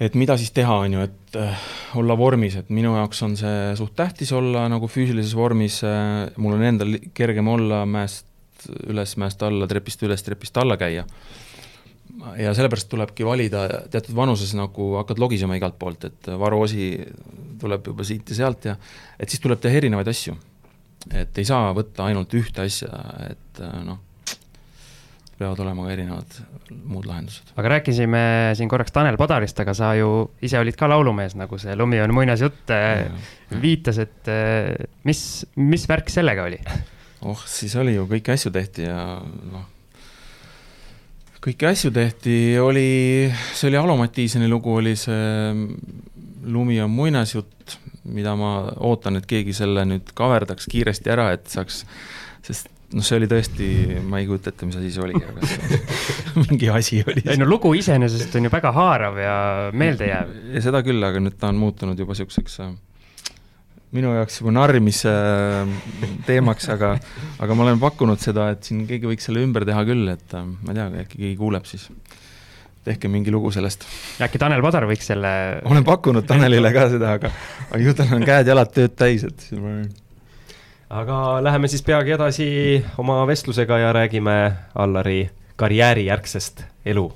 [0.00, 1.68] et mida siis teha, on ju, et äh,
[2.00, 6.56] olla vormis, et minu jaoks on see suht tähtis olla nagu füüsilises vormis äh,, mul
[6.56, 8.26] on endal kergem olla mäest
[8.88, 11.06] üles, mäest alla, trepist üles, trepist alla käia.
[12.40, 16.92] Ja sellepärast tulebki valida teatud vanuses nagu hakkad logisema igalt poolt, et varuosi
[17.60, 18.76] tuleb juba siit ja sealt ja
[19.18, 20.36] et siis tuleb teha erinevaid asju
[21.08, 22.90] et ei saa võtta ainult ühte asja,
[23.30, 24.00] et noh,
[25.40, 26.38] peavad olema ka erinevad
[26.90, 27.54] muud lahendused.
[27.56, 28.22] aga rääkisime
[28.58, 32.12] siin korraks Tanel Padarist, aga sa ju ise olid ka laulumees, nagu see Lumi on
[32.16, 33.06] muinasjutt äh,
[33.62, 34.74] viitas, et äh,
[35.08, 36.60] mis, mis värk sellega oli?
[37.24, 39.64] oh, siis oli ju, kõiki asju tehti ja noh,
[41.44, 45.54] kõiki asju tehti, oli, see oli Alo Mattiiseni lugu, oli see
[46.50, 47.76] Lumi on muinasjutt,
[48.12, 51.82] mida ma ootan, et keegi selle nüüd kaverdaks kiiresti ära, et saaks,
[52.46, 53.68] sest noh, see oli tõesti,
[54.08, 55.80] ma ei kujuta ette, mis asi see oli, aga see,
[56.42, 57.24] mingi asi oli.
[57.26, 59.34] ei no lugu iseenesest on ju väga haarav ja
[59.72, 60.36] meeldejääv.
[60.64, 62.72] seda küll, aga nüüd ta on muutunud juba niisuguseks äh,
[63.96, 66.94] minu jaoks juba narrimise äh, teemaks, aga,
[67.42, 70.46] aga ma olen pakkunud seda, et siin keegi võiks selle ümber teha küll, et äh,
[70.46, 71.88] ma ei tea, äkki keegi kuuleb siis
[72.86, 73.84] tehke mingi lugu sellest.
[74.24, 75.32] äkki Tanel Padar võiks selle
[75.68, 77.32] olen pakkunud Tanelile ka seda, aga,
[77.68, 79.74] aga ju tal on käed-jalad tööd täis, et siis ma
[80.90, 82.48] aga läheme siis peagi edasi
[82.98, 84.38] oma vestlusega ja räägime
[84.74, 87.10] Allari karjäärijärgsest elu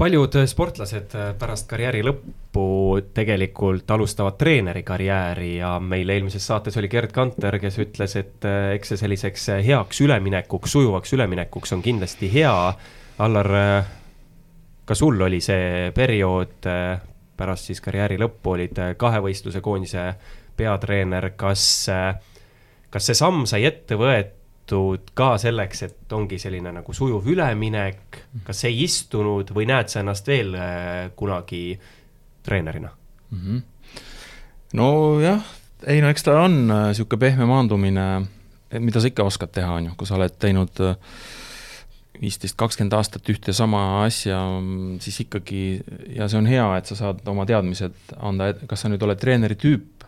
[0.00, 2.62] paljud sportlased pärast karjääri lõppu
[3.12, 8.70] tegelikult alustavad treeneri karjääri ja meil eelmises saates oli Gerd Kanter, kes ütles, et eh,
[8.78, 12.54] eks see selliseks heaks üleminekuks, sujuvaks üleminekuks on kindlasti hea.
[13.20, 13.50] Allar,
[14.88, 16.64] ka sul oli see periood
[17.36, 20.06] pärast siis karjääri lõppu, olid kahevõistluse koondise
[20.56, 21.64] peatreener, kas,
[22.88, 24.39] kas see samm sai ette võetud?
[24.70, 30.00] Tehtud ka selleks, et ongi selline nagu sujuv üleminek, kas ei istunud või näed sa
[30.00, 31.78] ennast veel äh, kunagi
[32.42, 32.90] treenerina
[33.30, 33.38] mm?
[33.38, 33.62] -hmm.
[34.74, 35.42] nojah,
[35.86, 38.06] ei no eks ta on niisugune äh, pehme maandumine,
[38.78, 40.96] mida sa ikka oskad teha, on ju, kui sa oled teinud äh,
[42.20, 44.38] viisteist, kakskümmend aastat ühte sama asja,
[45.00, 45.80] siis ikkagi,
[46.14, 49.56] ja see on hea, et sa saad oma teadmised anda, kas sa nüüd oled treeneri
[49.56, 50.04] tüüp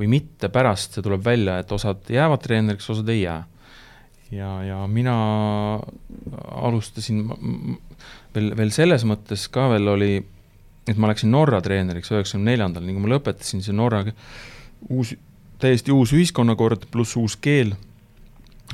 [0.00, 3.42] või mitte, pärast see tuleb välja, et osad jäävad treeneriks, osad ei jää
[4.32, 5.14] ja, ja mina
[6.50, 7.26] alustasin
[8.34, 10.12] veel, veel selles mõttes ka veel oli,
[10.88, 14.04] et ma läksin Norra treeneriks üheksakümne neljandal, nii kui ma lõpetasin, see Norra
[14.90, 15.14] uus,
[15.62, 17.74] täiesti uus ühiskonnakord pluss uus keel,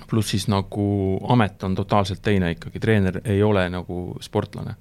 [0.08, 0.88] pluss siis nagu
[1.32, 4.76] amet on totaalselt teine ikkagi, treener ei ole nagu sportlane.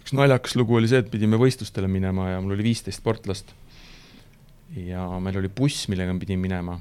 [0.00, 3.52] üks naljakas lugu oli see, et pidime võistlustele minema ja mul oli viisteist sportlast.
[4.74, 6.80] ja meil oli buss, millega ma pidin minema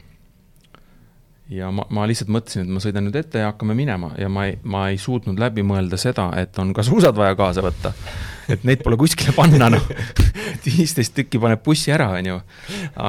[1.50, 4.46] ja ma, ma lihtsalt mõtlesin, et ma sõidan nüüd ette ja hakkame minema ja ma
[4.50, 7.94] ei, ma ei suutnud läbi mõelda seda, et on ka suusad vaja kaasa võtta.
[8.54, 9.90] et neid pole kuskile panna, noh.
[10.66, 12.38] viisteist tükki paneb bussi ära, on ju.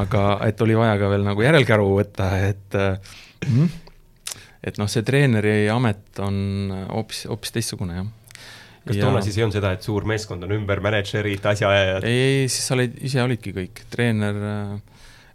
[0.00, 2.78] aga et oli vaja ka veel nagu järelkäru võtta, et
[3.48, 3.68] mm,
[4.70, 8.16] et noh, see treeneri amet on hoopis, hoopis teistsugune, jah
[8.80, 9.04] kas ja...
[9.04, 12.06] toona siis ei olnud seda, et suur meeskond on ümber mänedžerid, asjaajajad?
[12.08, 14.40] ei, ei, siis sa olid, ise olidki kõik, treener,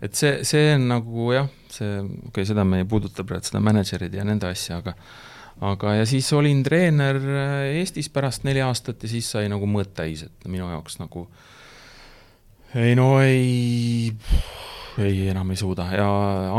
[0.03, 3.61] et see, see on nagu jah, see, okei okay,, seda me ei puuduta praegu, seda
[3.63, 4.95] mänedžerid ja nende asja, aga
[5.65, 7.19] aga, ja siis olin treener
[7.71, 11.27] Eestis pärast neli aastat ja siis sai nagu mõõt täis, et minu jaoks nagu
[12.75, 14.11] ei no ei,
[14.99, 16.09] ei enam ei suuda ja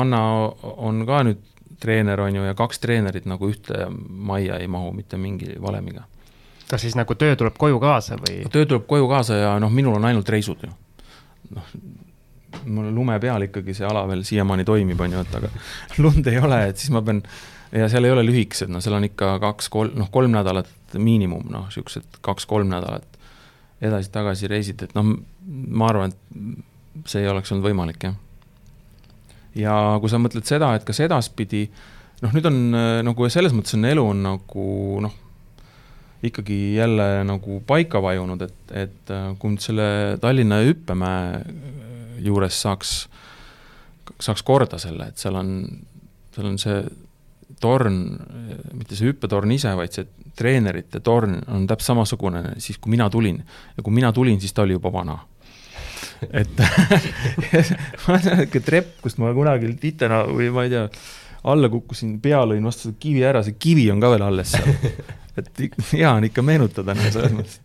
[0.01, 0.23] Anna
[0.63, 1.45] on ka nüüd
[1.81, 6.07] treener, on ju, ja kaks treenerit nagu ühte majja ei mahu mitte mingi valemiga
[6.71, 8.41] kas siis nagu töö tuleb koju kaasa või?
[8.53, 10.73] töö tuleb koju kaasa ja noh, minul on ainult reisud ju.
[11.55, 11.75] noh,
[12.65, 15.51] mul lume peal ikkagi see ala veel siiamaani toimib, on ju, et aga
[16.05, 17.23] lund ei ole, et siis ma pean,
[17.75, 21.67] ja seal ei ole lühikesed, no seal on ikka kaks-kolm, noh, kolm nädalat miinimum, noh,
[21.71, 23.19] niisugused kaks-kolm nädalat
[23.85, 25.13] edasi-tagasi reisid, et noh,
[25.47, 28.17] ma arvan, et see ei oleks olnud võimalik, jah.
[29.59, 31.67] ja kui sa mõtled seda, et kas edaspidi,
[32.25, 32.59] noh, nüüd on
[33.11, 34.67] nagu selles mõttes on elu on nagu
[35.05, 35.23] noh,
[36.27, 39.89] ikkagi jälle nagu paika vajunud, et, et äh, kui nüüd selle
[40.21, 41.41] Tallinna hüppemäe
[42.25, 42.95] juures saaks,
[44.21, 45.51] saaks korda selle, et seal on,
[46.35, 46.81] seal on see
[47.63, 48.01] torn,
[48.75, 53.39] mitte see hüppetorn ise, vaid see treenerite torn on täpselt samasugune siis, kui mina tulin.
[53.77, 55.19] ja kui mina tulin, siis ta oli juba vana.
[56.33, 56.51] Et
[58.03, 60.89] ma olen niisugune trepp, kust ma kunagi titena või ma ei tea,
[61.47, 64.75] alla kukkusin, pea lõin vastu kivi ära, see kivi on ka veel alles seal.
[65.37, 65.51] Et
[65.93, 67.59] hea on ikka meenutada nagu selles mõttes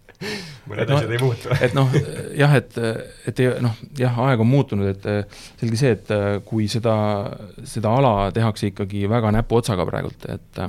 [0.69, 1.51] mõned no, asjad ei muutu.
[1.61, 1.91] Et noh,
[2.37, 2.79] jah, et,
[3.31, 6.15] et noh, jah, aeg on muutunud, et selge see, et
[6.47, 6.95] kui seda,
[7.67, 10.63] seda ala tehakse ikkagi väga näpuotsaga praegult, et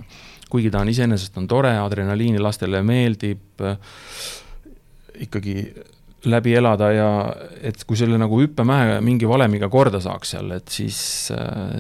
[0.53, 3.63] kuigi ta on iseenesest on tore, adrenaliini lastele meeldib,
[5.23, 5.57] ikkagi
[6.25, 7.09] läbi elada ja
[7.65, 10.99] et kui selle nagu hüppemäe mingi valemiga korda saaks seal, et siis,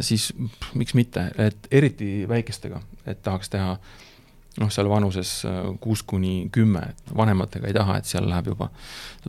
[0.03, 0.31] siis
[0.79, 3.77] miks mitte, et eriti väikestega, et tahaks teha
[4.61, 8.69] noh, seal vanuses äh, kuus kuni kümme, et vanematega ei taha, et seal läheb juba,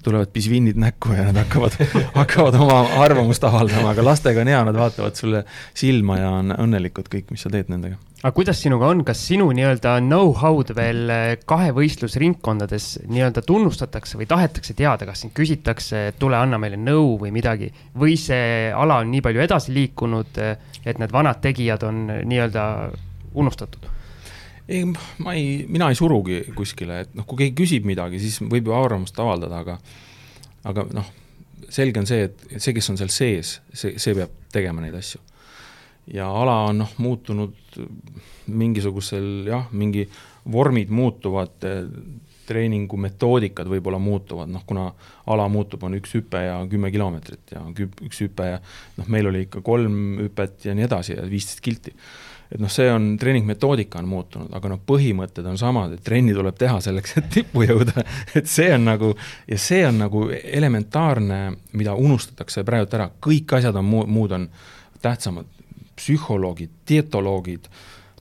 [0.03, 1.77] tulevad pisvinnid näkku ja nad hakkavad
[2.19, 5.43] hakkavad oma arvamust avaldama, aga lastega on hea, nad vaatavad sulle
[5.77, 7.99] silma ja on õnnelikud kõik, mis sa teed nendega.
[8.23, 14.75] aga kuidas sinuga on, kas sinu nii-öelda know-how'd veel äh, kahevõistlusringkondades nii-öelda tunnustatakse või tahetakse
[14.75, 19.11] teada, kas sind küsitakse, et tule anna meile nõu või midagi, või see ala on
[19.15, 20.43] nii palju edasi liikunud,
[20.83, 22.67] et need vanad tegijad on nii-öelda
[23.39, 23.92] unustatud?
[24.73, 24.87] Ei,
[25.23, 28.75] ma ei, mina ei surugi kuskile, et noh, kui keegi küsib midagi, siis võib ju
[28.77, 29.77] arvamust avaldada, aga
[30.69, 31.07] aga noh,
[31.73, 35.21] selge on see, et see, kes on seal sees, see, see peab tegema neid asju.
[36.13, 37.79] ja ala on noh, muutunud
[38.51, 40.03] mingisugusel jah, mingi
[40.51, 41.63] vormid muutuvad,
[42.43, 44.89] treeningu metoodikad võib-olla muutuvad, noh kuna
[45.31, 48.57] ala muutub, on üks hüpe ja kümme kilomeetrit ja üks hüpe ja
[48.97, 51.95] noh, meil oli ikka kolm hüpet ja nii edasi ja viisteist kilti
[52.53, 56.57] et noh, see on, treeningmetoodika on muutunud, aga noh, põhimõtted on samad, et trenni tuleb
[56.59, 58.03] teha selleks, et tippu jõuda.
[58.37, 59.09] Et see on nagu,
[59.49, 61.39] ja see on nagu elementaarne,
[61.79, 64.47] mida unustatakse praegu ära, kõik asjad on muu, muud on
[65.01, 65.49] tähtsamad,
[65.97, 67.67] psühholoogid, dietoloogid,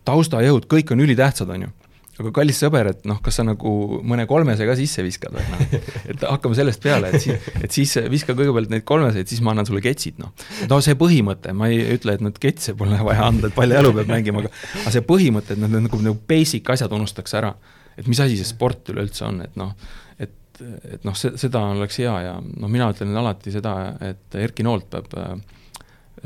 [0.09, 1.71] taustajõud, kõik on ülitähtsad, on ju
[2.20, 3.70] aga kallis sõber, et noh, kas sa nagu
[4.05, 5.77] mõne kolmese ka sisse viskad või noh,
[6.12, 9.68] et hakkame sellest peale, et siis, et siis viska kõigepealt neid kolmeseid, siis ma annan
[9.68, 10.35] sulle ketsid, noh.
[10.68, 13.94] no see põhimõte, ma ei ütle, et nüüd ketse pole vaja anda, et palju jalu
[13.96, 17.55] peab mängima, aga aga see põhimõte, et need nagu, nagu basic asjad unustatakse ära.
[17.96, 19.72] et mis asi see sport üleüldse on, et noh,
[20.20, 24.90] et, et noh, seda oleks hea ja noh, mina ütlen alati seda, et Erki Noolt
[24.92, 25.35] peab äh,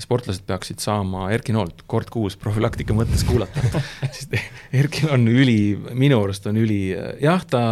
[0.02, 3.62] sportlased peaksid saama Erki Noolt kord kuus profülaktika mõttes kuulata
[4.14, 4.36] sest
[4.76, 6.80] Erkil on üli, minu arust on üli,
[7.22, 7.62] jah, ta,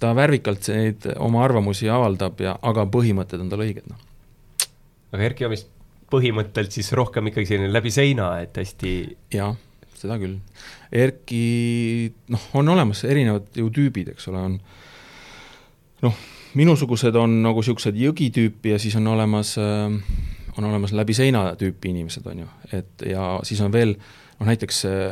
[0.00, 4.68] ta värvikalt neid oma arvamusi avaldab ja, aga põhimõtted on tal õiged, noh.
[5.14, 5.70] aga Erki on vist
[6.14, 8.92] põhimõttelt siis rohkem ikkagi selline läbi seina, et hästi
[9.34, 9.56] jah,
[9.98, 10.36] seda küll.
[10.94, 14.58] Erki, noh, on olemas erinevad ju tüübid, eks ole, on
[16.04, 16.22] noh,
[16.54, 19.96] minusugused on nagu niisugused jõgitüüpi ja siis on olemas äh,
[20.58, 24.84] on olemas läbi seina tüüpi inimesed, on ju, et ja siis on veel noh, näiteks
[24.90, 25.10] äh,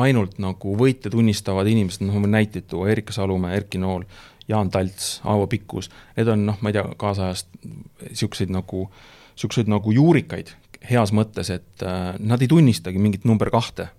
[0.00, 4.04] ainult nagu võite tunnistavad inimesed, noh, ma võin näiteid tuua, Erika Salumäe, Erki Nool,
[4.50, 7.50] Jaan Talts, Aavo Pikkus, need on noh, ma ei tea, kaasajast
[8.08, 8.86] niisuguseid nagu,
[9.34, 10.54] niisuguseid nagu juurikaid
[10.90, 13.90] heas mõttes, et äh, nad ei tunnistagi mingit number kahte.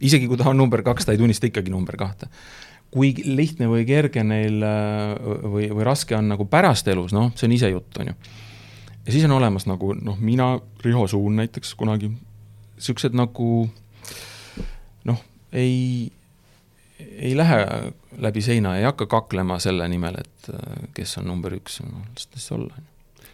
[0.00, 2.28] isegi kui ta on number kaks, ta ei tunnista ikkagi number kahte.
[2.92, 5.16] kui lihtne või kerge neil äh,
[5.48, 8.16] või, või raske on nagu pärast elus, noh, see on ise jutt, on ju
[9.06, 12.10] ja siis on olemas nagu noh, mina, Riho Suun näiteks kunagi,
[12.76, 13.48] niisugused nagu
[15.08, 16.12] noh, ei,
[16.98, 17.58] ei lähe
[18.22, 20.50] läbi seina, ei hakka kaklema selle nimel, et
[20.94, 22.82] kes on number üks, las ta siis olla.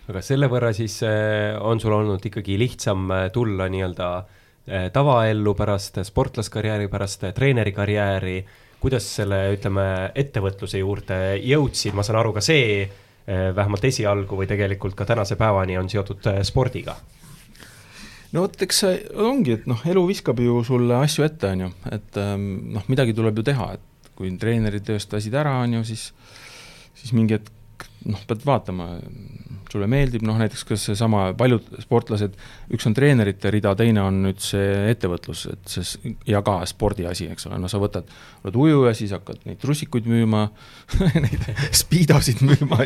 [0.08, 4.10] aga selle võrra siis eh, on sul olnud ikkagi lihtsam eh, tulla nii-öelda
[4.92, 8.34] tavaellu pärast sportlaskarjääri, pärast treenerikarjääri,
[8.82, 12.82] kuidas selle, ütleme, ettevõtluse juurde jõudsid, ma saan aru, ka see
[13.28, 16.94] vähemalt esialgu või tegelikult ka tänase päevani on seotud spordiga.
[18.32, 21.68] No vot, eks see ongi, et noh, elu viskab ju sulle asju ette, on ju,
[21.92, 26.10] et ähm, noh, midagi tuleb ju teha, et kui treenerid töötasid ära, on ju, siis
[26.98, 28.90] siis mingi hetk noh, pead vaatama,
[29.72, 32.36] sulle meeldib, noh näiteks kas seesama, paljud sportlased,
[32.74, 37.48] üks on treenerite rida, teine on nüüd see ettevõtlus, et see ja ka spordiasi, eks
[37.50, 38.08] ole, no sa võtad,
[38.44, 40.46] oled ujuja, siis hakkad neid trussikuid müüma
[41.24, 42.82] neid spiidosid müüma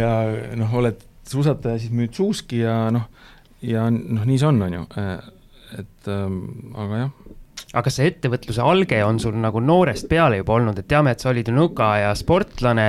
[0.00, 0.12] ja
[0.58, 3.08] noh, oled suusataja, siis müüd suuski ja noh,
[3.64, 4.86] ja noh, nii see on, on ju,
[5.78, 6.40] et ähm,
[6.78, 7.16] aga jah.
[7.76, 11.28] Aga see ettevõtluse alge on sul nagu noorest peale juba olnud, et teame, et sa
[11.32, 12.86] olid ju nõukaaja sportlane,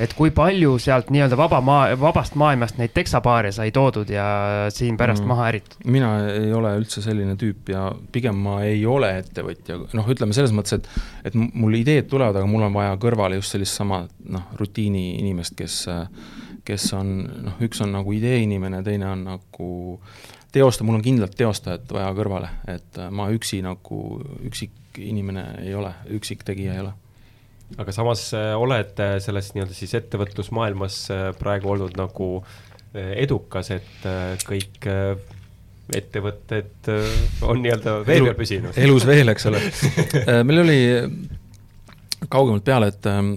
[0.00, 4.26] et kui palju sealt nii-öelda vaba maa, vabast maailmast neid teksapaare sai toodud ja
[4.72, 5.32] siin pärast mm.
[5.32, 5.78] maha äritud?
[5.84, 10.54] mina ei ole üldse selline tüüp ja pigem ma ei ole ettevõtja, noh, ütleme selles
[10.54, 10.90] mõttes, et,
[11.30, 15.58] et mul ideed tulevad, aga mul on vaja kõrvale just sellist sama noh, rutiini inimest,
[15.58, 15.82] kes
[16.70, 17.14] kes on
[17.46, 19.70] noh, üks on nagu idee inimene, teine on nagu
[20.52, 25.74] teostaja, mul on kindlalt teostajat vaja kõrvale, et äh, ma üksi nagu üksik inimene ei
[25.78, 26.94] ole, üksik tegija ei ole.
[27.78, 31.02] aga samas äh, oled äh, selles nii-öelda siis ettevõtlusmaailmas
[31.38, 32.32] praegu olnud nagu
[32.90, 34.06] edukas, et
[34.42, 34.86] kõik
[35.94, 36.88] ettevõtted
[37.46, 38.74] on nii-öelda vee peal püsinud.
[38.74, 39.60] elus veel, eks ole
[40.48, 40.80] meil oli
[42.28, 43.36] kaugemalt peale, et ähm,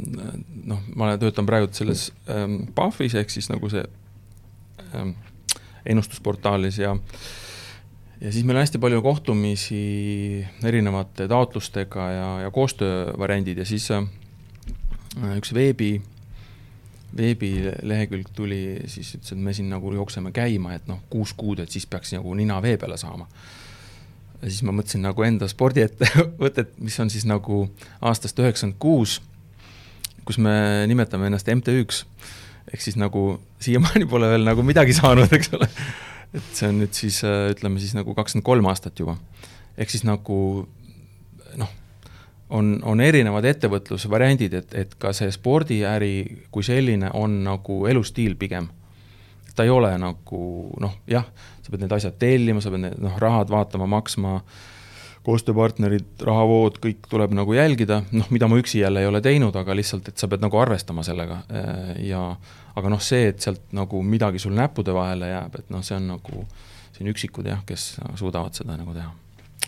[0.66, 3.86] noh, ma töötan praegu selles ähm, PUFFis ehk siis nagu see
[4.98, 5.14] ähm,
[5.86, 6.96] ennustusportaalis ja
[8.22, 14.06] ja siis meil on hästi palju kohtumisi erinevate taotlustega ja, ja koostöövariandid ja siis äh,
[15.38, 15.98] üks veebi,
[17.18, 21.72] veebilehekülg tuli, siis ütles, et me siin nagu jookseme käima, et noh, kuus kuud, et
[21.72, 23.28] siis peaks nagu nina vee peale saama.
[24.42, 27.68] Ja siis ma mõtlesin nagu enda spordiettevõtet, mis on siis nagu
[28.02, 29.20] aastast üheksakümmend kuus,
[30.26, 30.56] kus me
[30.90, 32.04] nimetame ennast MTÜ-ks,
[32.72, 35.70] ehk siis nagu siiamaani pole veel nagu midagi saanud, eks ole.
[36.34, 39.18] et see on nüüd siis ütleme siis nagu kakskümmend kolm aastat juba.
[39.78, 40.38] ehk siis nagu
[41.60, 41.74] noh,
[42.50, 48.70] on, on erinevad ettevõtlusvariandid, et, et ka see spordiäri kui selline on nagu elustiil pigem
[49.56, 50.44] ta ei ole nagu
[50.82, 51.26] noh, jah,
[51.62, 54.40] sa pead need asjad tellima, sa pead need noh, rahad vaatama, maksma,
[55.24, 59.76] koostööpartnerid, rahavood, kõik tuleb nagu jälgida, noh, mida ma üksi jälle ei ole teinud, aga
[59.78, 61.40] lihtsalt, et sa pead nagu arvestama sellega
[62.04, 62.26] ja
[62.76, 66.12] aga noh, see, et sealt nagu midagi sul näppude vahele jääb, et noh, see on
[66.16, 66.44] nagu,
[66.98, 69.12] siin üksikud jah, kes suudavad seda nagu teha.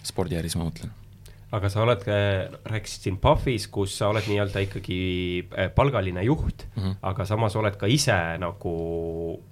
[0.03, 0.91] spordiäris ma mõtlen
[1.55, 2.03] aga sa oled,
[2.67, 4.99] rääkisid siin PUFFis, kus sa oled nii-öelda ikkagi
[5.45, 6.95] äh, palgaline juht mm, -hmm.
[7.01, 8.73] aga samas oled ka ise nagu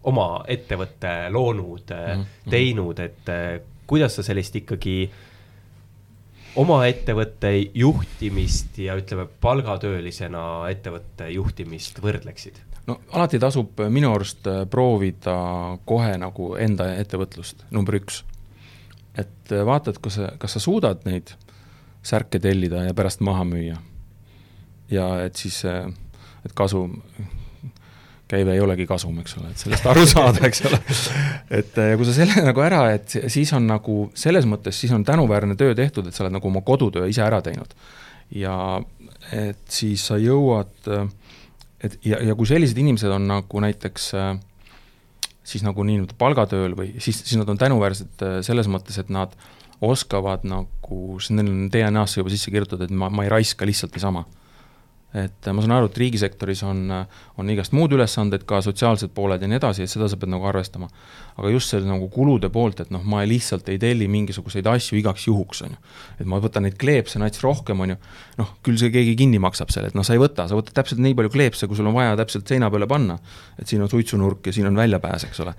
[0.04, 2.50] oma ettevõtte loonud mm, -hmm.
[2.50, 5.12] teinud, et äh, kuidas sa sellist ikkagi
[6.60, 12.60] oma ettevõtte juhtimist ja ütleme, palgatöölisena ettevõtte juhtimist võrdleksid?
[12.88, 15.36] no alati tasub minu arust proovida
[15.88, 18.24] kohe nagu enda ettevõtlust, number üks.
[19.18, 21.36] et vaatad, kas sa, kas sa suudad neid
[22.04, 23.78] särke tellida ja pärast maha müüa.
[24.92, 27.02] ja et siis, et kasum,
[28.32, 30.80] käive ei olegi kasum, eks ole, et sellest aru saada, eks ole.
[31.60, 35.06] et ja kui sa selle nagu ära, et siis on nagu selles mõttes, siis on
[35.08, 37.76] tänuväärne töö tehtud, et sa oled nagu oma kodutöö ise ära teinud.
[38.34, 38.56] ja
[39.34, 40.74] et siis sa jõuad,
[41.84, 44.12] et ja, ja kui sellised inimesed on nagu näiteks
[45.44, 49.36] siis nagu nii-öelda palgatööl või siis, siis nad on tänuväärsed selles mõttes, et nad
[49.84, 53.96] oskavad nagu, see neil on DNA-sse juba sisse kirjutatud, et ma, ma ei raiska lihtsalt
[53.98, 54.24] niisama.
[55.14, 56.88] Et ma saan aru, et riigisektoris on,
[57.38, 60.48] on igast muud ülesanded, ka sotsiaalsed pooled ja nii edasi, et seda sa pead nagu
[60.50, 60.90] arvestama.
[61.38, 65.28] aga just selle nagu kulude poolt, et noh, ma lihtsalt ei telli mingisuguseid asju igaks
[65.28, 65.80] juhuks, on ju.
[66.20, 67.98] et ma võtan neid kleepse nats rohkem, on ju,
[68.42, 71.02] noh, küll see keegi kinni maksab selle, et noh, sa ei võta, sa võtad täpselt
[71.06, 73.20] nii palju kleepse, kui sul on vaja täpselt seina peale panna.
[73.58, 75.54] et siin on suitsunurk ja siin on väljapääs, eks ole.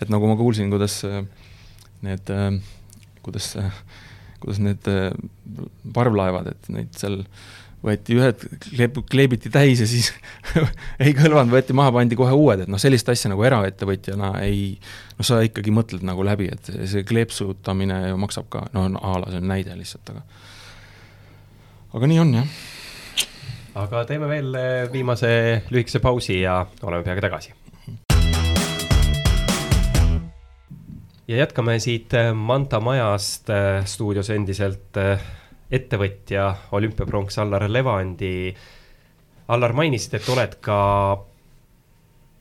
[0.00, 1.04] et nagu ma kuulsin, kuidas
[2.02, 2.58] need äh,
[3.26, 3.56] kuidas,
[4.40, 5.10] kuidas need äh,
[5.94, 7.22] parvlaevad, et neid seal
[7.86, 10.10] võeti ühed, kleep-, kleebiti täis ja siis
[11.04, 14.72] ei kõlvanud, võeti maha, pandi kohe uued, et noh, sellist asja nagu eraettevõtjana ei,
[15.16, 19.30] noh, sa ikkagi mõtled nagu läbi, et see kleepsutamine ju maksab ka, no a la
[19.30, 20.24] see on näide lihtsalt, aga
[21.96, 22.56] aga nii on, jah.
[23.84, 25.30] aga teeme veel äh, viimase
[25.70, 27.54] lühikese pausi ja oleme peagi tagasi
[31.26, 34.98] ja jätkame siit äh, Manta majast äh, stuudios endiselt
[35.70, 38.54] ettevõtja, olümpiapronks Allar Levandi.
[39.48, 40.78] Allar, mainisid, et oled ka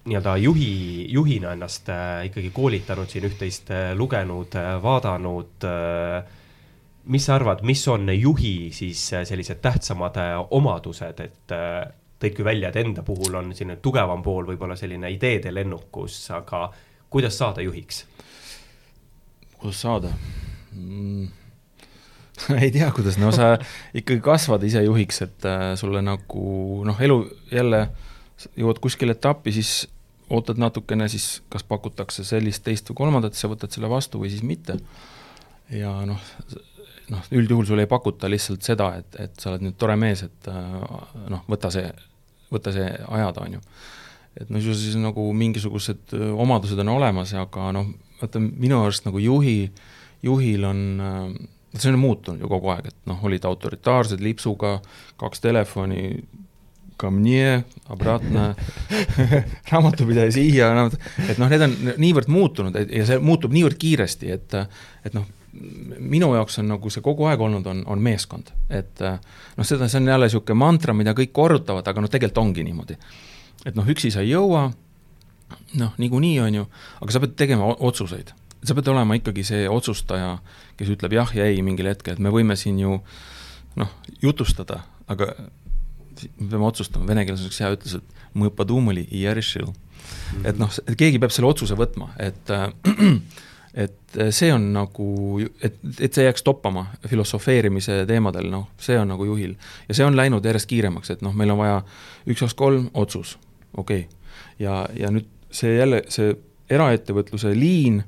[0.05, 5.65] nii-öelda juhi, juhina ennast äh, ikkagi koolitanud siin üht-teist äh, lugenud, vaadanud.
[7.05, 10.17] mis sa arvad, mis on juhi siis sellised tähtsamad
[10.57, 11.53] omadused, et
[12.19, 16.67] tõid küll välja, et enda puhul on selline tugevam pool võib-olla selline ideede lennukus, aga
[17.09, 18.05] kuidas saada juhiks?
[19.59, 20.13] kuidas saada
[20.73, 21.45] mm.?
[22.62, 23.56] ei tea, kuidas, no sa
[23.96, 27.20] ikkagi kasvad ise juhiks, et äh, sulle nagu noh, elu
[27.54, 27.88] jälle
[28.60, 29.86] jõuad kuskile etappi, siis
[30.34, 34.44] ootad natukene, siis kas pakutakse sellist, teist või kolmandat, sa võtad selle vastu või siis
[34.46, 34.78] mitte.
[35.72, 36.22] ja noh,
[37.14, 40.50] noh, üldjuhul sulle ei pakuta lihtsalt seda, et, et sa oled nüüd tore mees, et
[40.52, 40.80] äh,
[41.32, 41.88] noh, võta see,
[42.54, 43.66] võta see ajada, on ju.
[44.42, 49.22] et no siis nagu mingisugused äh, omadused on olemas, aga noh, vaata minu arust nagu
[49.22, 49.60] juhi,
[50.26, 51.22] juhil on äh,
[51.82, 54.78] see on muutunud ju kogu aeg, et noh, olid autoritaarsed lipsuga,
[55.21, 56.03] kaks telefoni,
[56.97, 58.49] ka mne, obratna
[59.71, 60.69] raamatupidaja siia,
[61.28, 64.55] et noh, need on niivõrd muutunud ja see muutub niivõrd kiiresti, et,
[65.07, 65.28] et noh,
[65.99, 70.01] minu jaoks on nagu see kogu aeg olnud, on, on meeskond, et noh, seda, see
[70.01, 72.97] on jälle niisugune mantra, mida kõik korrutavad, aga noh, tegelikult ongi niimoodi.
[73.65, 74.69] et noh, üksi sa ei jõua,
[75.82, 76.65] noh, niikuinii on ju,
[77.01, 78.32] aga sa pead tegema otsuseid
[78.68, 80.38] sa pead olema ikkagi see otsustaja,
[80.80, 82.99] kes ütleb jah ja ei mingil hetkel, et me võime siin ju
[83.80, 85.34] noh, jutustada, aga
[86.39, 89.68] me peame otsustama, vene keeles on üks hea ütlus, et mõõpa tuumuli ja rešil.
[90.43, 92.70] et noh, keegi peab selle otsuse võtma, et äh,
[93.86, 95.05] et see on nagu,
[95.59, 99.55] et, et see jääks toppama filosofeerimise teemadel, noh, see on nagu juhil.
[99.89, 101.82] ja see on läinud järjest kiiremaks, et noh, meil on vaja
[102.26, 103.38] üks, kaks, kolm, otsus,
[103.76, 104.36] okei okay..
[104.59, 106.36] ja, ja nüüd see jälle, see
[106.72, 108.03] eraettevõtluse liin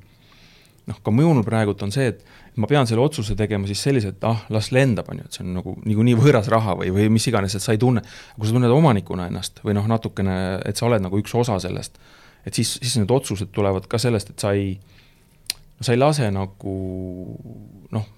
[0.87, 2.21] noh, ka minul praegult on see, et
[2.61, 5.43] ma pean selle otsuse tegema siis sellise, et ah, las lendab, on ju, et see
[5.43, 8.03] on nagu niikuinii võõras raha või, või mis iganes, et sa ei tunne,
[8.37, 11.99] kui sa tunned omanikuna ennast või noh, natukene, et sa oled nagu üks osa sellest,
[12.47, 14.77] et siis, siis need otsused tulevad ka sellest, et sa ei,
[15.81, 16.77] sa ei lase nagu
[17.93, 18.09] noh,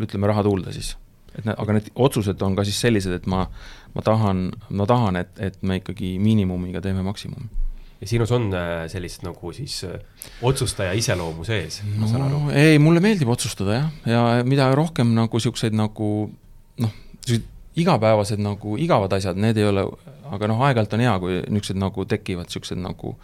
[0.00, 0.94] ütleme raha tuulde siis.
[1.36, 3.44] et need, aga need otsused on ka siis sellised, et ma,
[3.94, 7.68] ma tahan, ma tahan, et, et me ikkagi miinimumiga teeme maksimumi
[8.00, 9.98] ja sinus on äh, sellist nagu siis äh,
[10.42, 12.42] otsustaja iseloomu sees, ma saan aru?
[12.56, 16.10] ei, mulle meeldib otsustada jah, ja mida rohkem nagu niisuguseid nagu
[16.80, 16.96] noh,
[17.80, 19.84] igapäevased nagu igavad asjad, need ei ole,
[20.32, 23.14] aga noh, aeg-ajalt on hea, kui niisugused nagu tekivad niisugused nagu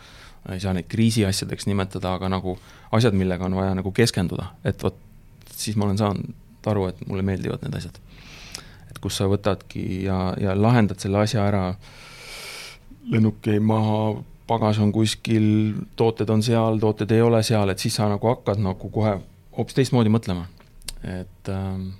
[0.53, 2.55] ei saa neid kriisiasjadeks nimetada, aga nagu
[2.95, 5.01] asjad, millega on vaja nagu keskenduda, et vot
[5.57, 6.35] siis ma olen saanud
[6.66, 7.99] aru, et mulle meeldivad need asjad.
[8.91, 11.62] et kus sa võtadki ja, ja lahendad selle asja ära,
[13.12, 14.16] lennuk jäi maha,
[14.47, 15.49] pagas on kuskil,
[15.97, 19.16] tooted on seal, tooted ei ole seal, et siis sa nagu hakkad nagu kohe
[19.57, 20.47] hoopis teistmoodi mõtlema.
[21.03, 21.90] et ähm,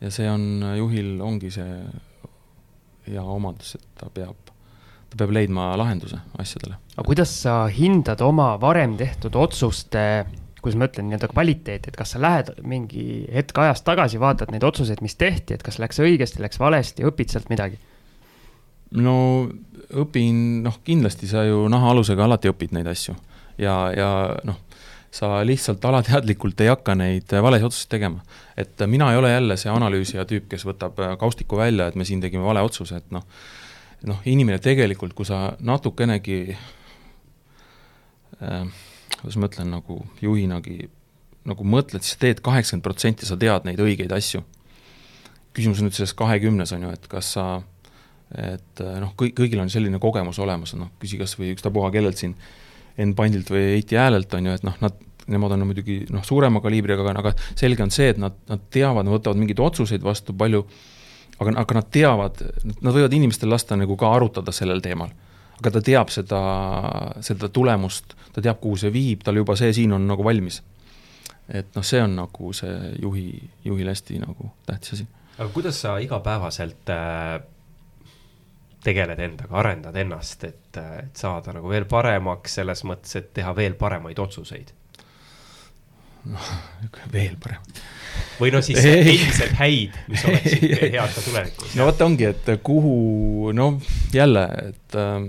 [0.00, 1.78] ja see on, juhil ongi see
[3.08, 4.52] hea omadus, et ta peab,
[5.10, 6.78] ta peab leidma lahenduse asjadele.
[6.96, 10.24] aga kuidas sa hindad oma varem tehtud otsuste
[10.62, 14.62] kuidas ma ütlen, nii-öelda kvaliteeti, et kas sa lähed mingi hetk ajas tagasi, vaatad neid
[14.62, 17.80] otsuseid, mis tehti, et kas läks õigesti, läks valesti, õpid sealt midagi?
[18.98, 19.16] No
[20.02, 23.14] õpin, noh, kindlasti sa ju nahaalusega alati õpid neid asju
[23.60, 24.10] ja, ja
[24.48, 24.60] noh,
[25.12, 28.22] sa lihtsalt alateadlikult ei hakka neid valesid otsuseid tegema.
[28.56, 32.20] et mina ei ole jälle see analüüsija tüüp, kes võtab kaustiku välja, et me siin
[32.20, 33.26] tegime vale otsuse, et noh,
[34.08, 36.56] noh, inimene tegelikult, kui sa natukenegi
[38.42, 38.66] äh,
[39.20, 40.88] kuidas ma ütlen, nagu juhinagi
[41.48, 44.42] nagu mõtled, siis teed kaheksakümmend protsenti, sa tead neid õigeid asju.
[45.52, 47.44] küsimus on nüüd selles kahekümnes, on ju, et kas sa
[48.38, 52.20] et äh, noh, kõik, kõigil on selline kogemus olemas, noh, küsi kas või ükstapuha kellelt
[52.20, 52.36] siin,
[53.00, 54.96] Enn Pandilt või Heiti Häälelt, on ju, et noh, nad,
[55.32, 59.06] nemad on muidugi noh, suurema kaliibriga, aga, aga selge on see, et nad, nad teavad,
[59.06, 60.64] nad võtavad mingeid otsuseid vastu palju,
[61.38, 62.42] aga, aga nad teavad,
[62.74, 65.12] nad võivad inimestel lasta nagu ka arutada sellel teemal.
[65.62, 66.38] aga ta teab seda,
[67.22, 70.62] seda tulemust, ta teab, kuhu see viib, tal juba see siin on nagu valmis.
[71.48, 73.26] et noh, see on nagu see juhi,
[73.64, 75.06] juhil hästi nagu tähtis asi.
[75.38, 77.51] aga kuidas sa igapäevaselt äh
[78.82, 83.76] tegeled endaga, arendad ennast, et, et saada nagu veel paremaks selles mõttes, et teha veel
[83.78, 84.72] paremaid otsuseid?
[86.30, 86.50] noh,
[87.12, 87.62] veel parem.
[88.38, 91.76] või no siis endiselt häid, mis oleksid head ka tulevikus.
[91.78, 92.96] no vot ongi, et kuhu,
[93.56, 93.72] no
[94.14, 95.26] jälle, et ähm,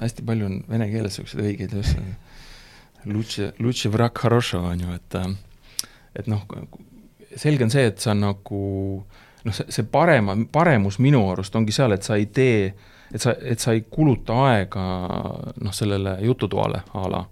[0.00, 2.02] hästi palju on vene keeles siukseid õigeid asju.
[3.08, 5.36] Lutše, Lutše Vrak Harošo on ju, et, ähm,
[6.18, 6.42] et noh,
[7.38, 8.62] selge on see, et sa nagu
[9.44, 12.68] noh, see, see parema, paremus minu arust ongi seal, et sa ei tee,
[13.12, 14.84] et sa, et sa ei kuluta aega
[15.62, 17.24] noh, sellele jututoale a la.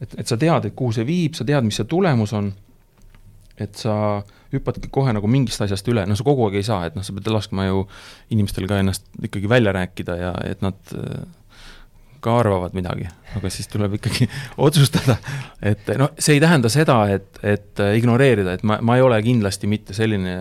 [0.00, 2.52] et, et sa tead, et kuhu see viib, sa tead, mis see tulemus on,
[3.60, 3.96] et sa
[4.52, 7.14] hüppadki kohe nagu mingist asjast üle, no sa kogu aeg ei saa, et noh, sa
[7.16, 7.86] pead laskma ju
[8.34, 10.94] inimestel ka ennast ikkagi välja rääkida ja et nad
[12.26, 13.06] ka arvavad midagi,
[13.38, 14.28] aga siis tuleb ikkagi
[14.66, 15.16] otsustada,
[15.62, 19.70] et noh, see ei tähenda seda, et, et ignoreerida, et ma, ma ei ole kindlasti
[19.70, 20.36] mitte selline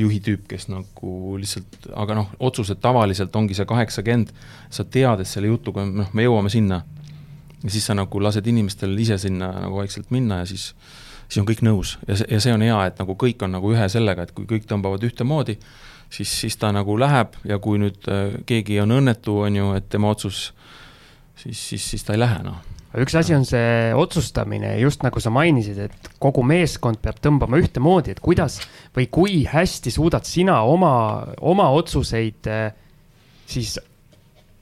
[0.00, 4.32] juhi tüüp, kes nagu lihtsalt, aga noh, otsused tavaliselt ongi see kaheksakümmend,
[4.72, 6.82] sa tead, et selle jutuga, noh, me jõuame sinna.
[7.62, 10.70] ja siis sa nagu lased inimestel ise sinna nagu vaikselt minna ja siis,
[11.28, 13.72] siis on kõik nõus ja see, ja see on hea, et nagu kõik on nagu
[13.74, 15.58] ühe sellega, et kui kõik tõmbavad ühtemoodi,
[16.08, 19.92] siis, siis ta nagu läheb ja kui nüüd äh, keegi on õnnetu, on ju, et
[19.92, 20.50] tema otsus
[21.36, 25.30] siis, siis, siis ta ei lähe, noh üks asi on see otsustamine, just nagu sa
[25.30, 28.58] mainisid, et kogu meeskond peab tõmbama ühtemoodi, et kuidas
[28.96, 30.94] või kui hästi suudad sina oma,
[31.40, 32.72] oma otsuseid eh,
[33.46, 33.78] siis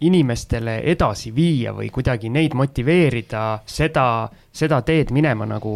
[0.05, 5.72] inimestele edasi viia või kuidagi neid motiveerida seda, seda teed minema, nagu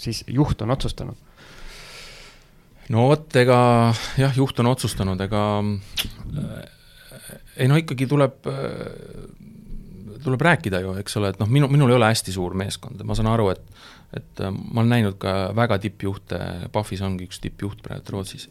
[0.00, 1.26] siis juht on otsustanud?
[2.90, 3.58] no vot, ega
[4.18, 5.42] jah, juht on otsustanud, ega
[7.60, 8.48] ei no ikkagi tuleb
[10.24, 13.16] tuleb rääkida ju, eks ole, et noh, minu, minul ei ole hästi suur meeskond, ma
[13.18, 13.64] saan aru, et
[14.16, 16.38] et äh, ma olen näinud ka väga tippjuhte,
[16.74, 18.48] Pahvis ongi üks tippjuht praegu Rootsis,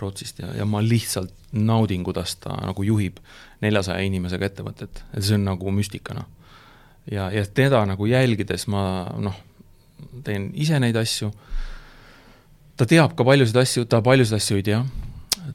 [0.00, 3.20] Rootsist ja, ja ma lihtsalt naudin, kuidas ta nagu juhib
[3.62, 6.26] neljasaja inimesega ettevõtet, et see on nagu müstika, noh.
[7.10, 8.82] ja, ja teda nagu jälgides ma
[9.22, 9.38] noh,
[10.26, 11.30] teen ise neid asju,
[12.76, 14.82] ta teab ka paljusid asju, ta paljusid asju ei tea,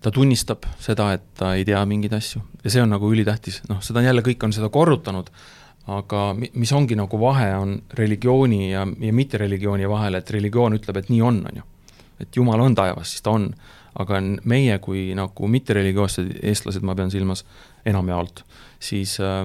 [0.01, 3.81] ta tunnistab seda, et ta ei tea mingeid asju ja see on nagu ülitähtis, noh,
[3.83, 5.29] seda on jälle, kõik on seda korrutanud,
[5.91, 11.11] aga mis ongi nagu vahe, on religiooni ja, ja mittereligiooni vahel, et religioon ütleb, et
[11.11, 11.67] nii on, on ju.
[12.21, 13.51] et Jumal on taevas, siis ta on.
[13.91, 17.41] aga meie kui nagu mittereligioossed eestlased, ma pean silmas
[17.85, 18.45] enamjaolt,
[18.79, 19.41] siis, äh,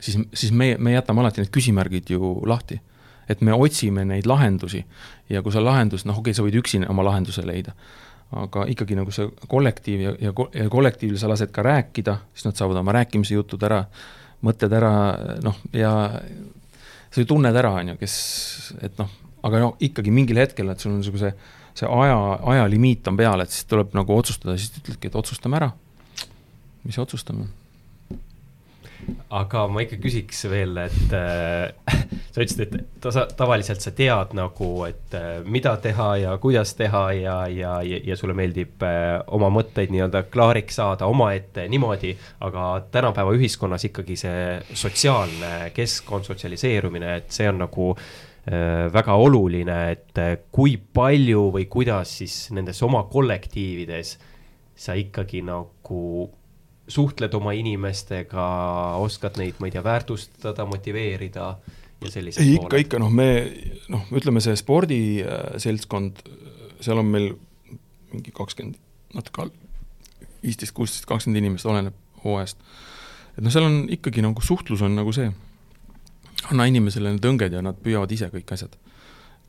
[0.00, 2.80] siis, siis me, me jätame alati need küsimärgid ju lahti.
[3.28, 4.84] et me otsime neid lahendusi
[5.30, 7.76] ja kui sa lahendus, noh okei okay,, sa võid üksi oma lahenduse leida
[8.30, 12.58] aga ikkagi nagu see kollektiiv ja, ja, ja kollektiivil sa lased ka rääkida, siis nad
[12.58, 13.82] saavad oma rääkimise jutud ära,
[14.46, 14.92] mõtted ära,
[15.42, 15.92] noh, ja
[17.10, 18.14] sa ju tunned ära, on ju, kes,
[18.86, 19.10] et noh,
[19.46, 21.32] aga no ikkagi mingil hetkel, et sul on niisuguse
[21.80, 22.18] see aja,
[22.54, 25.72] ajalimiit on peal, et siis tuleb nagu otsustada, siis ütledki, et otsustame ära.
[26.84, 27.48] mis otsustame
[29.34, 31.96] aga ma ikka küsiks veel, et äh,
[32.32, 37.04] sa ütlesid, et tasa, tavaliselt sa tead nagu, et äh, mida teha ja kuidas teha
[37.18, 42.14] ja, ja, ja, sulle meeldib äh, oma mõtteid nii-öelda klaariks saada omaette niimoodi,
[42.46, 44.42] aga tänapäeva ühiskonnas ikkagi see
[44.72, 51.68] sotsiaalne keskkond, sotsialiseerumine, et see on nagu äh, väga oluline, et äh, kui palju või
[51.70, 54.18] kuidas siis nendes oma kollektiivides
[54.80, 56.30] sa ikkagi nagu
[56.90, 58.46] suhtled oma inimestega,
[59.02, 61.46] oskad neid, ma ei tea, väärtustada, motiveerida
[62.00, 63.28] ja sellised ei, ikka, ikka noh, me
[63.92, 66.22] noh, ütleme see spordiseltskond,
[66.80, 67.30] seal on meil
[68.10, 68.80] mingi kakskümmend,
[69.14, 69.54] natuke all,
[70.42, 72.60] viisteist, kuusteist, kakskümmend inimest, oleneb hooajast.
[73.36, 75.30] et noh, seal on ikkagi nagu suhtlus on nagu see,
[76.50, 78.78] anna inimesele need õnged ja nad püüavad ise kõik asjad.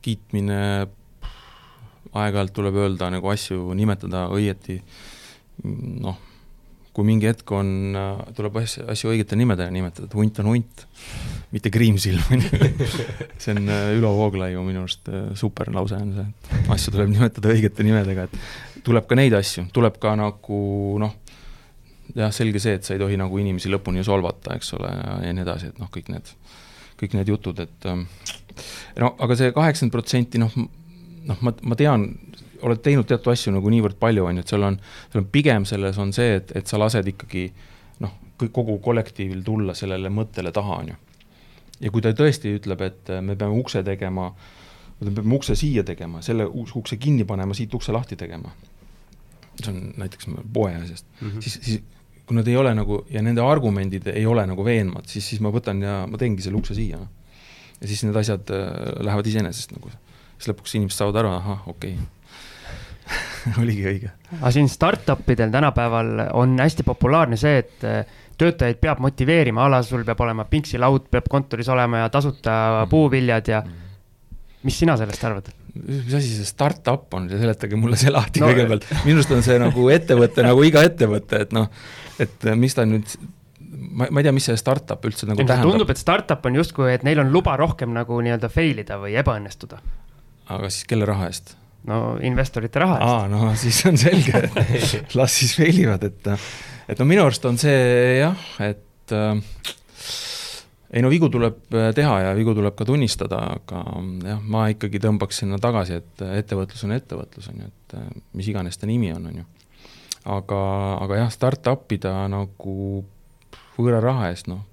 [0.02, 0.58] kiitmine,
[2.12, 4.80] aeg-ajalt tuleb öelda nagu asju, nimetada õieti,
[6.02, 6.18] noh
[6.92, 7.96] kui mingi hetk on,
[8.36, 10.84] tuleb asju, asju õigete nimedega nimetada, et hunt on hunt,
[11.54, 12.90] mitte kriimsilm, on ju.
[13.42, 16.26] see on äh, Ülo Vooglaiu minu arust äh, super lause on see,
[16.58, 20.60] et asju tuleb nimetada õigete nimedega, et tuleb ka neid asju, tuleb ka nagu
[21.00, 21.16] noh,
[22.16, 25.32] jah, selge see, et sa ei tohi nagu inimesi lõpuni solvata, eks ole, ja, ja
[25.32, 26.28] nii edasi, et noh, kõik need,
[27.00, 28.04] kõik need jutud, et ähm,
[29.00, 30.52] no aga see kaheksakümmend protsenti, noh,
[31.28, 32.10] noh, ma, ma tean,
[32.66, 34.78] oled teinud teatud asju nagu niivõrd palju, on ju, et seal on,
[35.12, 37.46] seal on pigem selles on see, et, et sa lased ikkagi
[38.04, 40.98] noh, kogu kollektiivil tulla sellele mõttele taha, on ju.
[41.82, 44.28] ja kui ta tõesti ütleb, et me peame ukse tegema,
[45.00, 48.52] me peame ukse siia tegema, selle ukse kinni panema, siit ukse lahti tegema,
[49.58, 51.42] see on näiteks poe asjast mm, -hmm.
[51.44, 51.82] siis, siis
[52.26, 55.50] kui nad ei ole nagu ja nende argumendid ei ole nagu veenvad, siis, siis ma
[55.52, 56.98] võtan ja ma teengi selle ukse siia.
[57.80, 59.90] ja siis need asjad äh, lähevad iseenesest nagu,
[60.38, 62.21] siis lõpuks inimesed saavad aru, ahah, okei okay
[63.62, 64.10] oligi õige.
[64.38, 69.72] aga siin startup idel tänapäeval on hästi populaarne see, et eh, töötajaid peab motiveerima, a
[69.76, 73.62] la sul peab olema pingsilaud, peab kontoris olema ja tasuta mm puuviljad ja
[74.62, 75.50] mis sina sellest arvad?
[75.74, 79.56] mis asi see startup on, seletage mulle see lahti no, kõigepealt, minu arust on see
[79.62, 81.70] nagu ettevõte nagu iga ettevõte, et noh,
[82.20, 83.08] et mis ta nüüd
[83.72, 85.70] ma, ma ei tea, mis see startup üldse nagu tähendab.
[85.70, 89.16] tundub, et startup on justkui, et neil on luba rohkem nagu nii-öelda fail ida või
[89.22, 89.80] ebaõnnestuda.
[90.52, 91.56] aga siis kelle raha eest?
[91.88, 93.10] No investorite raha eest.
[93.10, 96.32] aa, no siis on selge, et las siis failivad, et,
[96.92, 99.72] et no minu arust on see jah, et äh,
[100.92, 101.64] ei no vigu tuleb
[101.96, 103.82] teha ja vigu tuleb ka tunnistada, aga
[104.28, 107.96] jah, ma ikkagi tõmbaks sinna tagasi, et ettevõtlus on ettevõtlus, on ju, et
[108.38, 109.48] mis iganes ta nimi on, on ju.
[110.36, 110.60] aga,
[111.00, 112.76] aga jah, startup ida nagu
[113.78, 114.66] võõra raha eest, noh,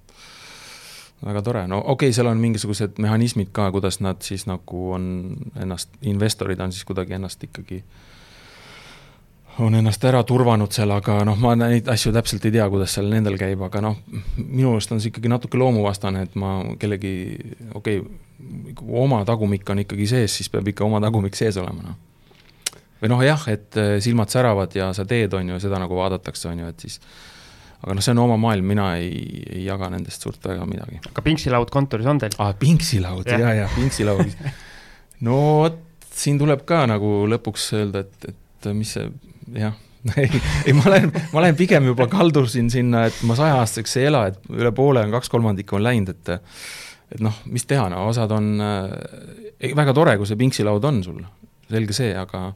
[1.24, 5.04] väga tore, no okei okay,, seal on mingisugused mehhanismid ka, kuidas nad siis nagu on
[5.60, 7.82] ennast, investorid on siis kuidagi ennast ikkagi
[9.58, 13.10] on ennast ära turvanud seal, aga noh, ma neid asju täpselt ei tea, kuidas seal
[13.12, 13.98] nendel käib, aga noh,
[14.38, 17.12] minu arust on see ikkagi natuke loomuvastane, et ma kellegi,
[17.74, 18.20] okei okay,,
[18.78, 22.78] kui oma tagumik on ikkagi sees, siis peab ikka oma tagumik sees olema, noh.
[23.02, 26.48] või noh, jah, et eh, silmad säravad ja sa teed, on ju, seda nagu vaadatakse,
[26.48, 27.00] on ju, et siis
[27.80, 31.00] aga noh, see on oma maailm, mina ei, ei jaga nendest suurt väga midagi.
[31.10, 32.36] aga pingsilaud kontoris on teil?
[32.38, 34.34] aa, pingsilaud ja, ja, ja pingsilaud
[35.26, 35.80] no vot,
[36.20, 39.08] siin tuleb ka nagu lõpuks öelda, et, et mis see
[39.56, 39.76] jah
[40.20, 40.28] ei,
[40.64, 44.38] ei ma olen, ma olen pigem juba kaldusin sinna, et ma saja-aastaseks ei ela, et
[44.52, 46.32] üle poole on, kaks kolmandikku on läinud, et
[47.10, 51.18] et noh, mis teha, no osad on äh,, väga tore, kui see pingsilaud on sul,
[51.70, 52.52] selge see, aga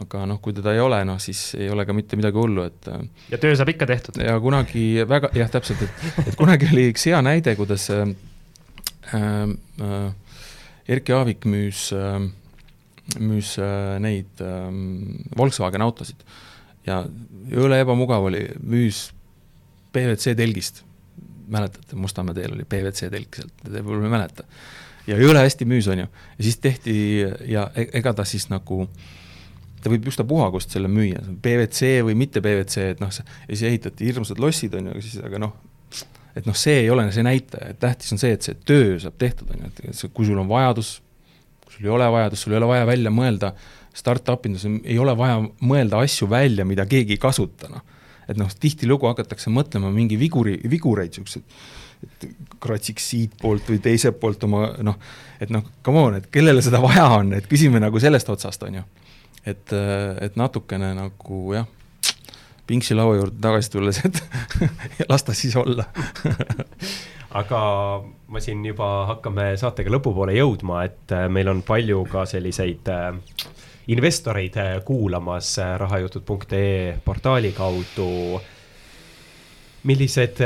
[0.00, 2.88] aga noh, kui teda ei ole, noh siis ei ole ka mitte midagi hullu, et
[3.30, 4.18] ja töö saab ikka tehtud?
[4.22, 8.08] ja kunagi väga, jah, täpselt, et, et kunagi oli üks hea näide, kuidas äh,
[9.14, 10.08] äh,
[10.88, 12.18] Erki Aavik müüs äh,
[13.16, 16.20] müüs äh, neid ähm, Volkswagen autosid
[16.86, 17.02] ja
[17.48, 19.08] jõle ebamugav oli, müüs
[19.94, 20.82] PVC telgist,
[21.48, 24.44] mäletate, Mustamäe teel oli PVC telk sealt, te võib-olla ei mäleta.
[25.08, 26.96] ja jõle hästi müüs, on ju, ja siis tehti
[27.48, 28.84] ja e-, ega ta siis nagu
[29.82, 34.08] ta võib ükstapuha kust selle müüa, PVC või mitte PVC, et noh, ja siis ehitati
[34.08, 35.56] hirmsad lossid, on ju, aga siis, aga noh,
[36.38, 39.18] et noh, see ei ole see näitaja, et tähtis on see, et see töö saab
[39.20, 40.98] tehtud, on ju, et kui sul on vajadus
[41.78, 43.52] sul ei ole vajadust, sul ei ole vaja välja mõelda,
[43.94, 47.82] startup indus ei ole vaja mõelda asju välja, mida keegi ei kasuta, noh.
[48.28, 51.58] et noh, tihtilugu hakatakse mõtlema mingi viguri, vigureid, niisuguseid,
[52.06, 52.28] et
[52.62, 54.98] kratsiks siitpoolt või teiselt poolt oma noh,
[55.40, 58.80] et noh, come on, et kellele seda vaja on, et küsime nagu sellest otsast, on
[58.80, 58.86] ju.
[59.46, 59.74] Et,
[60.20, 61.68] et natukene nagu jah,
[62.66, 64.22] pingsi laua juurde tagasi tulles, et
[65.10, 65.86] las ta siis olla
[67.36, 67.60] aga
[68.28, 73.10] ma siin juba hakkame saatega lõpupoole jõudma, et äh, meil on palju ka selliseid äh,
[73.92, 78.40] investoreid äh, kuulamas rahajutud.ee portaali kaudu.
[79.88, 80.40] millised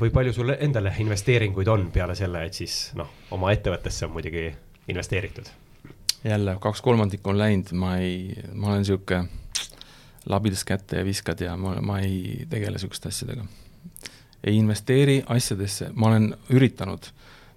[0.00, 4.46] või palju sul endale investeeringuid on peale selle, et siis noh, oma ettevõttesse on muidugi
[4.88, 5.65] investeeritud?
[6.28, 9.24] Jälle kaks kolmandikku on läinud, ma ei, ma olen sihuke
[10.26, 13.46] labidas kätte ja viskad ja ma, ma ei tegele sihukeste asjadega.
[14.44, 17.10] Ei investeeri asjadesse, ma olen üritanud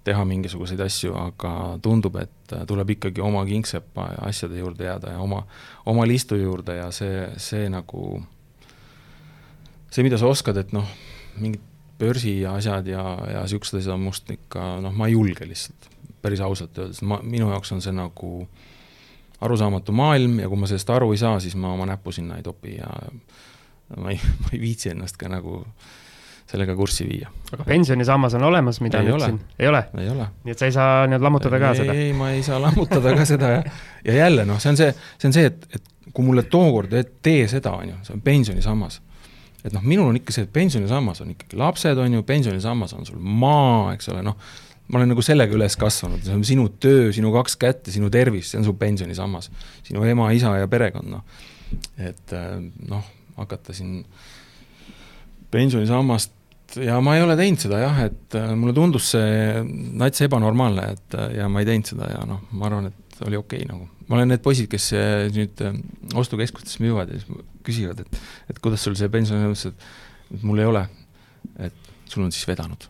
[0.04, 1.52] teha mingisuguseid asju, aga
[1.82, 5.42] tundub, et tuleb ikkagi oma kingsepa ja asjade juurde jääda ja oma,
[5.86, 8.22] oma liistu juurde ja see, see nagu,
[9.90, 10.88] see, mida sa oskad, et noh,
[11.38, 11.66] mingid
[12.00, 15.90] börsi ja asjad ja, ja niisugused asjad on must ikka noh, ma ei julge lihtsalt,
[16.22, 18.48] päris ausalt öeldes, ma, minu jaoks on see nagu
[19.40, 22.44] arusaamatu maailm ja kui ma sellest aru ei saa, siis ma oma näppu sinna ei
[22.44, 22.90] topi ja
[23.96, 25.62] ma ei, ma ei viitsi ennast ka nagu
[26.50, 27.30] sellega kurssi viia.
[27.52, 29.28] aga pensionisammas on olemas, mida ei nüüd ole.
[29.30, 29.84] siin, ei ole?
[30.02, 30.26] ei ole.
[30.44, 31.94] nii et sa ei saa nii-öelda lammutada ka ei, seda?
[31.94, 33.60] ei, ma ei saa lammutada ka seda ja,
[34.04, 37.12] ja jälle noh, see on see, see on see, et, et kui mulle tookord, et
[37.22, 38.98] tee seda, on ju, see on pensionisammas.
[39.62, 43.06] et noh, minul on ikka see, et pensionisammas on ikkagi lapsed, on ju, pensionisammas on
[43.06, 44.50] sul maa, eks ole, noh,
[44.90, 48.10] ma olen nagu sellega üles kasvanud, see on sinu töö, sinu kaks kätt ja sinu
[48.10, 49.50] tervis, see on su pensionisammas.
[49.86, 51.22] sinu ema, isa ja perekond, noh.
[51.98, 52.34] et
[52.90, 53.06] noh,
[53.38, 54.02] hakata siin
[55.50, 56.34] pensionisammast
[56.78, 59.62] ja ma ei ole teinud seda jah, et äh, mulle tundus see
[59.98, 63.38] nats ebanormaalne, et äh, ja ma ei teinud seda ja noh, ma arvan, et oli
[63.38, 63.88] okei okay, nagu.
[64.08, 65.64] ma olen need poisid, kes äh, nüüd
[66.18, 68.22] ostukeskustes müüvad ja siis küsivad, et,
[68.52, 70.84] et kuidas sul see pension on, ütles, et mul ei ole,
[72.10, 72.88] sul on siis vedanud.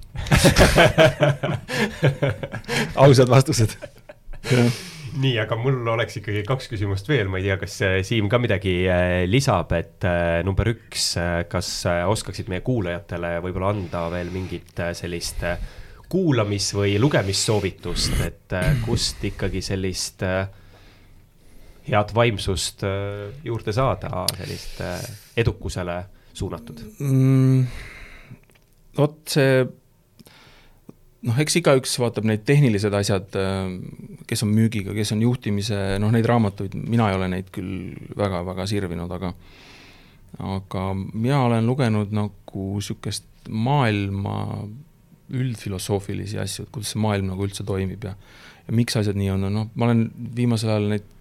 [3.05, 3.77] Ausad vastused.
[5.21, 8.39] Nii, aga mul oleks ikkagi kaks küsimust veel, ma ei tea, kas äh, Siim ka
[8.43, 11.13] midagi äh, lisab, et äh, number üks,
[11.51, 15.43] kas oskaksid meie kuulajatele võib-olla anda veel mingit sellist
[16.11, 18.57] kuulamis- või lugemissoovitust, et
[18.87, 20.23] kust ikkagi sellist
[21.91, 22.83] head vaimsust
[23.47, 24.83] juurde saada, sellist
[25.43, 26.03] edukusele
[26.35, 26.83] suunatud?
[27.03, 27.67] Mm,?
[28.99, 29.63] Vot see
[31.27, 33.73] noh, eks igaüks vaatab neid tehnilised asjad, äh,
[34.31, 38.69] kes on müügiga, kes on juhtimise, noh neid raamatuid, mina ei ole neid küll väga-väga
[38.71, 39.35] sirvinud, aga
[40.47, 44.63] aga mina olen lugenud nagu niisugust maailma
[45.35, 48.15] üldfilosoofilisi asju, et kuidas see maailm nagu üldse toimib ja
[48.67, 50.05] ja miks asjad nii on, noh, ma olen
[50.37, 51.17] viimasel ajal neid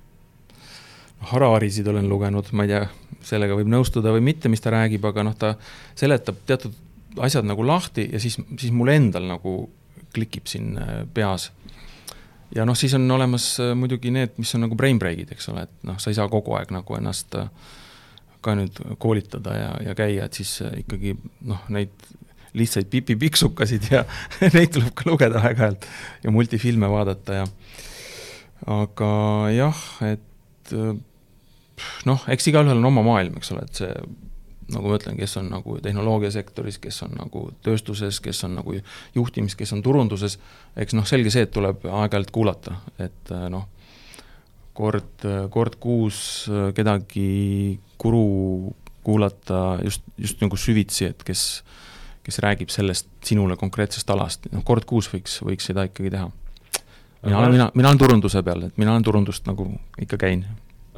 [1.30, 2.84] Hararisid olen lugenud, ma ei tea,
[3.28, 5.50] sellega võib nõustuda või mitte, mis ta räägib, aga noh, ta
[6.00, 6.78] seletab teatud
[7.18, 9.54] asjad nagu lahti ja siis, siis mul endal nagu
[10.14, 11.52] klikib siin äh, peas.
[12.56, 15.68] ja noh, siis on olemas äh, muidugi need, mis on nagu brain break'id, eks ole,
[15.68, 17.50] et noh, sa ei saa kogu aeg nagu ennast äh,
[18.42, 21.94] ka nüüd koolitada ja, ja käia, et siis ikkagi noh, neid
[22.58, 24.06] lihtsaid Pipi pikksukasid ja
[24.56, 25.86] neid tuleb ka lugeda aeg-ajalt
[26.24, 27.50] ja multifilme vaadata ja
[28.70, 29.12] aga
[29.54, 30.74] jah, et
[32.10, 33.92] noh, eks igalühel on oma maailm, eks ole, et see
[34.74, 38.76] nagu ma ütlen, kes on nagu tehnoloogiasektoris, kes on nagu tööstuses, kes on nagu
[39.16, 40.38] juhtimis, kes on turunduses,
[40.80, 43.68] eks noh, selge see, et tuleb aeg-ajalt kuulata, et noh,
[44.78, 46.22] kord, kord kuus
[46.76, 51.64] kedagi guru kuulata just, just nagu süvitsi, et kes,
[52.24, 56.30] kes räägib sellest sinule konkreetsest alast, noh kord kuus võiks, võiks seda ikkagi teha.
[57.26, 60.46] mina olen, mina, mina olen turunduse peal, et mina olen turundust nagu ikka käin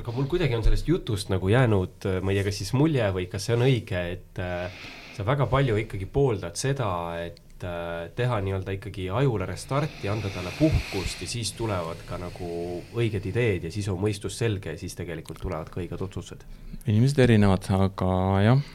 [0.02, 3.28] aga mul kuidagi on sellest jutust nagu jäänud, ma ei tea, kas siis mulje või
[3.30, 4.84] kas see on õige, et äh,
[5.16, 6.90] sa väga palju ikkagi pooldad seda,
[7.22, 12.50] et äh, teha nii-öelda ikkagi ajule restarti, anda talle puhkust ja siis tulevad ka nagu
[12.98, 16.46] õiged ideed ja siis on mõistus selge ja siis tegelikult tulevad ka õiged otsused.
[16.88, 18.12] inimesed erinevad, aga
[18.48, 18.68] jah,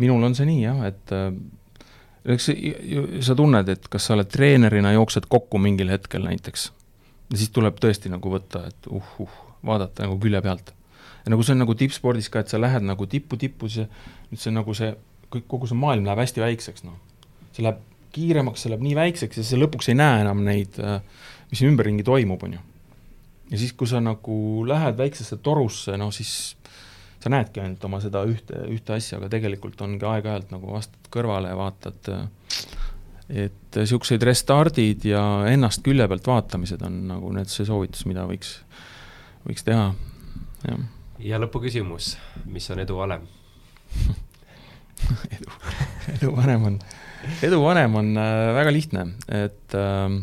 [0.00, 1.30] minul on see nii jah, et äh,
[2.36, 2.52] eks
[3.24, 6.70] sa tunned, et kas sa oled treenerina, jooksed kokku mingil hetkel näiteks
[7.30, 10.74] ja siis tuleb tõesti nagu võtta, et uh, uh, vaadata nagu külje pealt.
[11.24, 13.86] ja nagu see on nagu tippspordis ka, et sa lähed nagu tippu, tippu, see,
[14.30, 14.92] nüüd see nagu see,
[15.32, 16.98] kõik, kogu see maailm läheb hästi väikseks, noh.
[17.56, 17.80] see läheb
[18.14, 20.76] kiiremaks, see läheb nii väikseks ja sa lõpuks ei näe enam neid,
[21.50, 22.62] mis siin ümberringi toimub, on ju.
[23.54, 24.36] ja siis, kui sa nagu
[24.68, 26.54] lähed väiksesse torusse, no siis
[27.24, 31.54] sa näedki ainult oma seda ühte, ühte asja, aga tegelikult ongi aeg-ajalt nagu vastad kõrvale
[31.54, 32.10] ja vaatad,
[33.32, 38.58] et niisugused restardid ja ennast külje pealt vaatamised on nagu need, see soovitus, mida võiks
[39.44, 39.88] võiks teha,
[40.64, 40.84] jah.
[41.22, 42.14] ja lõpuküsimus,
[42.50, 43.26] mis on edu valem
[45.36, 45.56] edu,
[46.16, 46.78] edu vanem on,
[47.44, 50.16] edu vanem on äh, väga lihtne, et äh,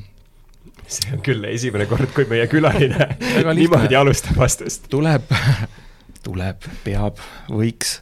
[0.88, 3.12] see on küll esimene kord, kui meie külaline
[3.58, 4.90] niimoodi alustab vastust.
[4.92, 5.30] tuleb,
[6.26, 8.00] tuleb, peab, võiks,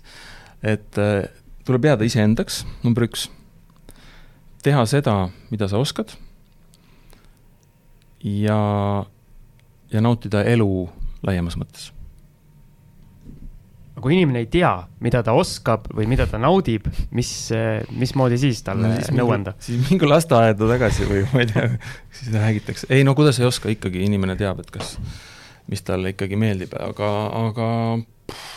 [0.64, 1.28] et äh,
[1.68, 3.28] tuleb jääda iseendaks, number üks,
[4.66, 5.20] teha seda,
[5.54, 6.16] mida sa oskad
[8.24, 8.58] ja,
[9.92, 10.90] ja nautida elu
[11.26, 11.90] laiemas mõttes.
[13.94, 14.72] aga kui inimene ei tea,
[15.04, 17.32] mida ta oskab või mida ta naudib, mis,
[17.92, 19.56] mismoodi siis talle no, nõu anda?
[19.64, 21.68] siis minge lasteaeda tagasi või ma ei tea,
[22.20, 24.96] siis räägitakse, ei no kuidas ei oska, ikkagi inimene teab, et kas,
[25.72, 27.12] mis talle ikkagi meeldib, aga,
[27.44, 27.68] aga
[28.32, 28.56] pff,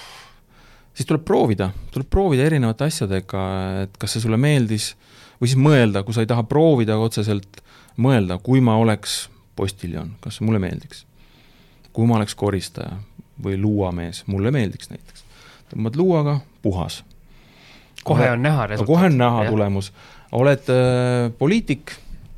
[0.94, 3.44] siis tuleb proovida, tuleb proovida erinevate asjadega,
[3.86, 4.92] et kas see sulle meeldis
[5.40, 7.62] või siis mõelda, kui sa ei taha proovida otseselt,
[7.98, 9.24] mõelda, kui ma oleks
[9.58, 11.02] postiljon, kas see mulle meeldiks
[11.92, 12.96] kui ma oleks koristaja
[13.42, 15.24] või luuamees, mulle meeldiks näiteks,
[15.72, 17.02] tõmbad luuaga, puhas.
[18.04, 18.96] kohe on näha resultaat.
[18.96, 19.52] kohe on näha jah.
[19.52, 19.92] tulemus,
[20.32, 21.94] oled äh, poliitik,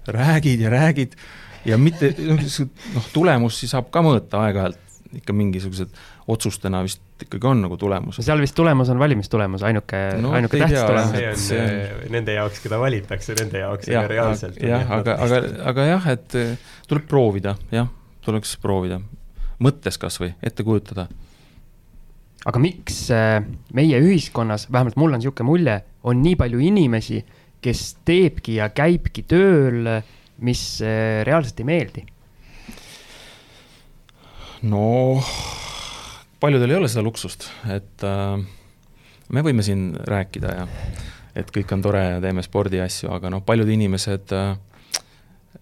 [0.08, 1.16] räägid ja räägid
[1.64, 2.40] ja mitte, noh,
[2.94, 4.80] noh, tulemusi saab ka mõõta aeg-ajalt,
[5.14, 5.92] ikka mingisugused
[6.28, 8.18] otsustena vist ikkagi on nagu tulemus.
[8.24, 11.48] seal vist tulemus on valimistulemus, ainuke no,, ainuke tähtis tulemus.
[11.48, 12.12] see on on...
[12.16, 14.58] nende jaoks, keda valitakse, nende jaoks ja, reaalselt.
[14.62, 15.42] jah, aga, aga,
[15.72, 16.56] aga jah, et äh,
[16.88, 17.90] tuleb proovida, jah,
[18.24, 19.00] tuleks proovida
[19.62, 21.06] mõttes kas või ette kujutada.
[22.44, 23.40] aga miks äh,
[23.72, 27.22] meie ühiskonnas, vähemalt mul on niisugune mulje, on nii palju inimesi,
[27.64, 29.88] kes teebki ja käibki tööl,
[30.44, 32.04] mis äh, reaalselt ei meeldi?
[34.64, 35.20] no
[36.40, 38.36] paljudel ei ole seda luksust, et äh,
[39.32, 40.68] me võime siin rääkida ja
[41.34, 44.54] et kõik on tore ja teeme spordiasju, aga noh, paljud inimesed äh,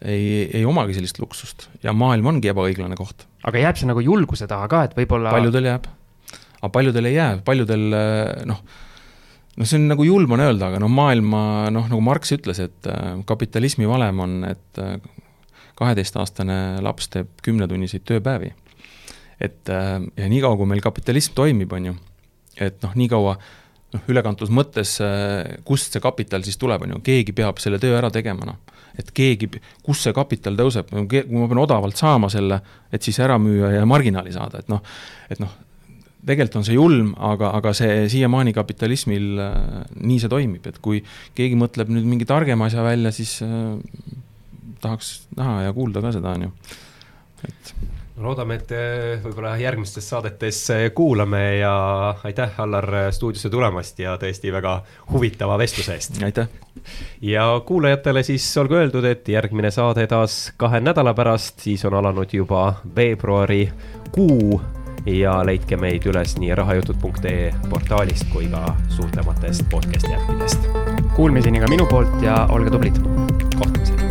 [0.01, 3.27] ei, ei omagi sellist luksust ja maailm ongi ebaõiglane koht.
[3.45, 5.91] aga jääb see nagu julguse taha ka, et võib-olla paljudel jääb,
[6.61, 7.87] aga paljudel ei jää, paljudel
[8.49, 8.65] noh,
[9.57, 11.43] noh, see on nagu julm on öelda, aga noh, maailma
[11.75, 14.97] noh, nagu Marx ütles, et äh, kapitalismi valem on, et äh,
[15.79, 18.53] kaheteistaastane laps teeb kümnetunniseid tööpäevi.
[19.43, 21.97] et äh, ja niikaua, kui meil kapitalism toimib, on ju,
[22.61, 23.37] et noh, niikaua
[23.93, 24.97] noh, ülekantud mõttes,
[25.69, 28.79] kust see kapital siis tuleb, on ju, keegi peab selle töö ära tegema, noh.
[28.99, 29.49] Et keegi,
[29.85, 32.59] kus see kapital tõuseb, kui ma pean odavalt saama selle,
[32.93, 34.83] et siis ära müüa ja marginaali saada, et noh,
[35.33, 35.53] et noh,
[36.27, 39.57] tegelikult on see julm, aga, aga see siiamaani kapitalismil äh,
[39.99, 41.01] nii see toimib, et kui
[41.39, 43.57] keegi mõtleb nüüd mingi targema asja välja, siis äh,
[44.83, 46.53] tahaks näha ja kuulda ka seda, on ju,
[47.49, 47.75] et
[48.21, 51.73] loodame, et eh, võib-olla järgmistes saadetes eh, kuulame ja
[52.25, 54.77] aitäh, Allar, stuudiosse tulemast ja tõesti väga
[55.13, 56.21] huvitava vestluse eest.
[56.25, 56.49] aitäh!
[57.23, 62.33] ja kuulajatele siis olgu öeldud, et järgmine saade taas kahe nädala pärast, siis on alanud
[62.33, 63.65] juba veebruari
[64.13, 64.61] kuu
[65.07, 70.71] ja leidke meid üles nii rahajutud.ee portaalist kui ka suurtematest podcast'i äppidest.
[71.17, 73.03] Kuulmiseni ka minu poolt ja olge tublid!
[73.59, 74.02] kohtumiseni!